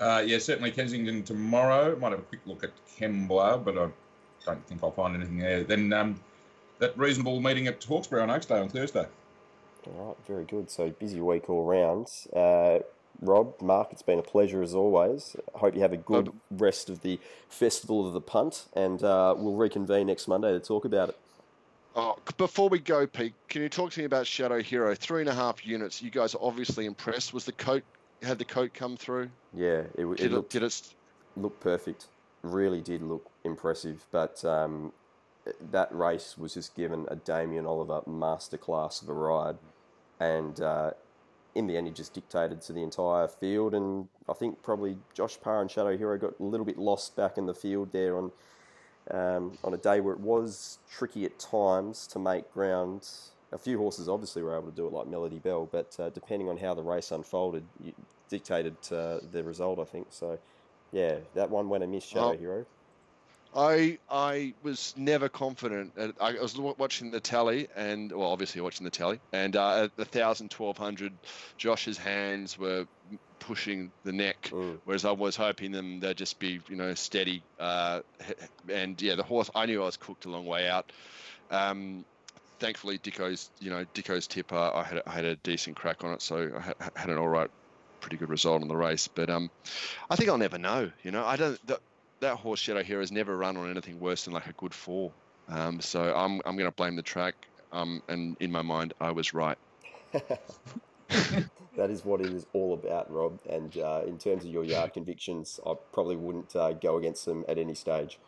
Uh, 0.00 0.22
yeah, 0.26 0.38
certainly 0.38 0.70
Kensington 0.70 1.22
tomorrow. 1.22 1.94
Might 1.96 2.12
have 2.12 2.20
a 2.20 2.22
quick 2.22 2.40
look 2.46 2.64
at 2.64 2.70
Kembla, 2.98 3.62
but 3.62 3.76
I 3.76 3.88
don't 4.46 4.66
think 4.66 4.82
I'll 4.82 4.90
find 4.90 5.14
anything 5.14 5.38
there. 5.38 5.62
Then 5.62 5.92
um, 5.92 6.18
that 6.78 6.96
reasonable 6.98 7.40
meeting 7.40 7.66
at 7.66 7.84
Hawkesbury 7.84 8.22
on 8.22 8.30
Oaks 8.30 8.46
Day 8.46 8.58
on 8.58 8.70
Thursday. 8.70 9.06
All 9.86 10.06
right, 10.06 10.16
very 10.26 10.44
good. 10.44 10.70
So 10.70 10.90
busy 10.90 11.20
week 11.20 11.48
all 11.50 11.64
round. 11.64 12.08
Uh, 12.34 12.80
Rob, 13.20 13.60
Mark, 13.60 13.88
it's 13.92 14.02
been 14.02 14.18
a 14.18 14.22
pleasure 14.22 14.62
as 14.62 14.74
always. 14.74 15.36
I 15.54 15.58
hope 15.58 15.74
you 15.74 15.82
have 15.82 15.92
a 15.92 15.98
good 15.98 16.32
rest 16.50 16.88
of 16.88 17.02
the 17.02 17.18
Festival 17.50 18.06
of 18.06 18.14
the 18.14 18.20
Punt, 18.20 18.66
and 18.74 19.02
uh, 19.02 19.34
we'll 19.36 19.54
reconvene 19.54 20.06
next 20.06 20.26
Monday 20.26 20.52
to 20.52 20.60
talk 20.60 20.86
about 20.86 21.10
it. 21.10 21.18
Oh, 21.94 22.16
before 22.38 22.68
we 22.68 22.78
go, 22.78 23.06
Pete, 23.06 23.34
can 23.48 23.62
you 23.62 23.68
talk 23.68 23.90
to 23.92 24.00
me 24.00 24.06
about 24.06 24.26
Shadow 24.26 24.62
Hero? 24.62 24.94
Three 24.94 25.20
and 25.20 25.28
a 25.28 25.34
half 25.34 25.66
units. 25.66 26.00
You 26.00 26.10
guys 26.10 26.34
are 26.34 26.40
obviously 26.40 26.86
impressed. 26.86 27.34
Was 27.34 27.44
the 27.44 27.52
coat 27.52 27.82
had 28.22 28.38
the 28.38 28.44
coat 28.44 28.74
come 28.74 28.96
through? 28.96 29.30
Yeah, 29.54 29.82
it, 29.96 30.04
it 30.06 30.16
Did 30.16 30.32
it, 30.32 30.32
looked 30.32 30.50
did 30.50 30.62
it? 30.62 30.94
looked 31.36 31.60
perfect. 31.60 32.06
Really 32.42 32.80
did 32.80 33.02
look 33.02 33.30
impressive, 33.44 34.06
but 34.10 34.44
um, 34.44 34.92
that 35.70 35.94
race 35.94 36.36
was 36.38 36.54
just 36.54 36.74
given 36.74 37.06
a 37.08 37.16
Damien 37.16 37.66
Oliver 37.66 38.00
masterclass 38.08 39.02
of 39.02 39.08
a 39.08 39.12
ride, 39.12 39.56
and 40.18 40.60
uh, 40.60 40.92
in 41.54 41.66
the 41.66 41.76
end, 41.76 41.86
he 41.86 41.92
just 41.92 42.14
dictated 42.14 42.60
to 42.62 42.72
the 42.72 42.82
entire 42.82 43.28
field. 43.28 43.74
And 43.74 44.08
I 44.28 44.32
think 44.32 44.62
probably 44.62 44.98
Josh 45.14 45.38
Parr 45.40 45.60
and 45.60 45.70
Shadow 45.70 45.96
Hero 45.96 46.16
got 46.16 46.38
a 46.38 46.42
little 46.42 46.66
bit 46.66 46.78
lost 46.78 47.16
back 47.16 47.36
in 47.38 47.46
the 47.46 47.54
field 47.54 47.92
there 47.92 48.16
on 48.16 48.32
um, 49.10 49.58
on 49.64 49.74
a 49.74 49.76
day 49.76 50.00
where 50.00 50.14
it 50.14 50.20
was 50.20 50.78
tricky 50.90 51.24
at 51.24 51.38
times 51.38 52.06
to 52.08 52.18
make 52.18 52.52
ground. 52.52 53.08
A 53.52 53.58
few 53.58 53.78
horses 53.78 54.08
obviously 54.08 54.42
were 54.42 54.56
able 54.56 54.70
to 54.70 54.76
do 54.76 54.86
it, 54.86 54.92
like 54.92 55.06
Melody 55.08 55.38
Bell, 55.38 55.68
but 55.70 55.96
uh, 55.98 56.10
depending 56.10 56.48
on 56.48 56.56
how 56.56 56.72
the 56.74 56.82
race 56.82 57.10
unfolded, 57.10 57.64
you 57.82 57.92
dictated 58.28 58.76
uh, 58.92 59.18
the 59.32 59.42
result. 59.42 59.78
I 59.80 59.84
think 59.84 60.06
so. 60.10 60.38
Yeah, 60.92 61.16
that 61.34 61.50
one 61.50 61.68
went 61.68 61.82
a 61.84 61.86
miss, 61.86 62.04
Shadow 62.04 62.32
Oh. 62.32 62.36
Hero. 62.36 62.66
I 63.54 63.98
I 64.08 64.54
was 64.62 64.94
never 64.96 65.28
confident. 65.28 65.92
I 66.20 66.34
was 66.34 66.56
watching 66.56 67.10
the 67.10 67.18
tally, 67.18 67.66
and 67.74 68.12
well, 68.12 68.30
obviously 68.30 68.60
watching 68.60 68.84
the 68.84 68.90
tally, 68.90 69.18
and 69.32 69.56
uh, 69.56 69.84
at 69.84 69.96
the 69.96 70.04
thousand, 70.04 70.52
twelve 70.52 70.78
hundred, 70.78 71.12
Josh's 71.58 71.98
hands 71.98 72.56
were 72.56 72.86
pushing 73.40 73.90
the 74.04 74.12
neck, 74.12 74.50
Mm. 74.52 74.78
whereas 74.84 75.04
I 75.04 75.10
was 75.10 75.34
hoping 75.34 75.72
them 75.72 75.98
they'd 75.98 76.16
just 76.16 76.38
be 76.38 76.60
you 76.68 76.76
know 76.76 76.94
steady. 76.94 77.42
Uh, 77.58 78.02
and 78.68 79.00
yeah, 79.02 79.16
the 79.16 79.24
horse 79.24 79.50
I 79.52 79.66
knew 79.66 79.82
I 79.82 79.86
was 79.86 79.96
cooked 79.96 80.26
a 80.26 80.30
long 80.30 80.46
way 80.46 80.68
out. 80.68 80.92
Um, 81.50 82.04
thankfully, 82.60 82.98
Dicko's 82.98 83.50
you 83.58 83.70
know 83.70 83.84
Dicko's 83.94 84.26
tip, 84.26 84.52
uh, 84.52 84.70
I 84.72 84.84
had 84.84 85.02
I 85.06 85.10
had 85.10 85.24
a 85.24 85.36
decent 85.36 85.76
crack 85.76 86.04
on 86.04 86.12
it, 86.12 86.22
so 86.22 86.50
I 86.56 86.60
had, 86.60 86.76
had 86.94 87.10
an 87.10 87.18
all 87.18 87.28
right, 87.28 87.50
pretty 88.00 88.16
good 88.16 88.28
result 88.28 88.62
on 88.62 88.68
the 88.68 88.76
race. 88.76 89.08
But 89.08 89.30
um, 89.30 89.50
I 90.08 90.16
think 90.16 90.28
I'll 90.28 90.38
never 90.38 90.58
know. 90.58 90.90
You 91.02 91.10
know, 91.10 91.24
I 91.24 91.36
don't. 91.36 91.66
The, 91.66 91.80
that 92.20 92.36
horse 92.36 92.60
Shadow 92.60 92.82
Hero 92.82 93.00
has 93.00 93.10
never 93.10 93.36
run 93.36 93.56
on 93.56 93.70
anything 93.70 93.98
worse 93.98 94.26
than 94.26 94.34
like 94.34 94.46
a 94.46 94.52
good 94.52 94.74
four. 94.74 95.10
Um, 95.48 95.80
so 95.80 96.14
I'm 96.14 96.40
I'm 96.44 96.56
going 96.56 96.70
to 96.70 96.76
blame 96.76 96.96
the 96.96 97.02
track. 97.02 97.34
Um, 97.72 98.02
and 98.08 98.36
in 98.40 98.50
my 98.50 98.62
mind, 98.62 98.94
I 99.00 99.10
was 99.12 99.32
right. 99.32 99.56
that 101.76 101.90
is 101.90 102.04
what 102.04 102.20
it 102.20 102.32
is 102.32 102.46
all 102.52 102.74
about, 102.74 103.10
Rob. 103.10 103.38
And 103.48 103.76
uh, 103.78 104.02
in 104.06 104.18
terms 104.18 104.44
of 104.44 104.50
your 104.50 104.64
yard 104.64 104.92
convictions, 104.92 105.58
I 105.66 105.74
probably 105.92 106.16
wouldn't 106.16 106.54
uh, 106.54 106.72
go 106.72 106.98
against 106.98 107.26
them 107.26 107.44
at 107.48 107.58
any 107.58 107.74
stage. 107.74 108.18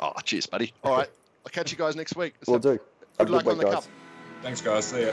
Oh, 0.00 0.12
cheers, 0.24 0.46
buddy. 0.46 0.72
All 0.82 0.96
right, 0.96 1.08
I'll 1.44 1.52
catch 1.52 1.70
you 1.70 1.78
guys 1.78 1.94
next 1.94 2.16
week. 2.16 2.34
We'll 2.46 2.58
do. 2.58 2.78
Good 3.18 3.28
Have 3.28 3.30
a 3.30 3.32
luck 3.32 3.46
on 3.46 3.58
the 3.58 3.64
guys. 3.64 3.74
cup. 3.74 3.84
Thanks, 4.42 4.60
guys. 4.60 4.86
See 4.86 5.06
ya. 5.06 5.12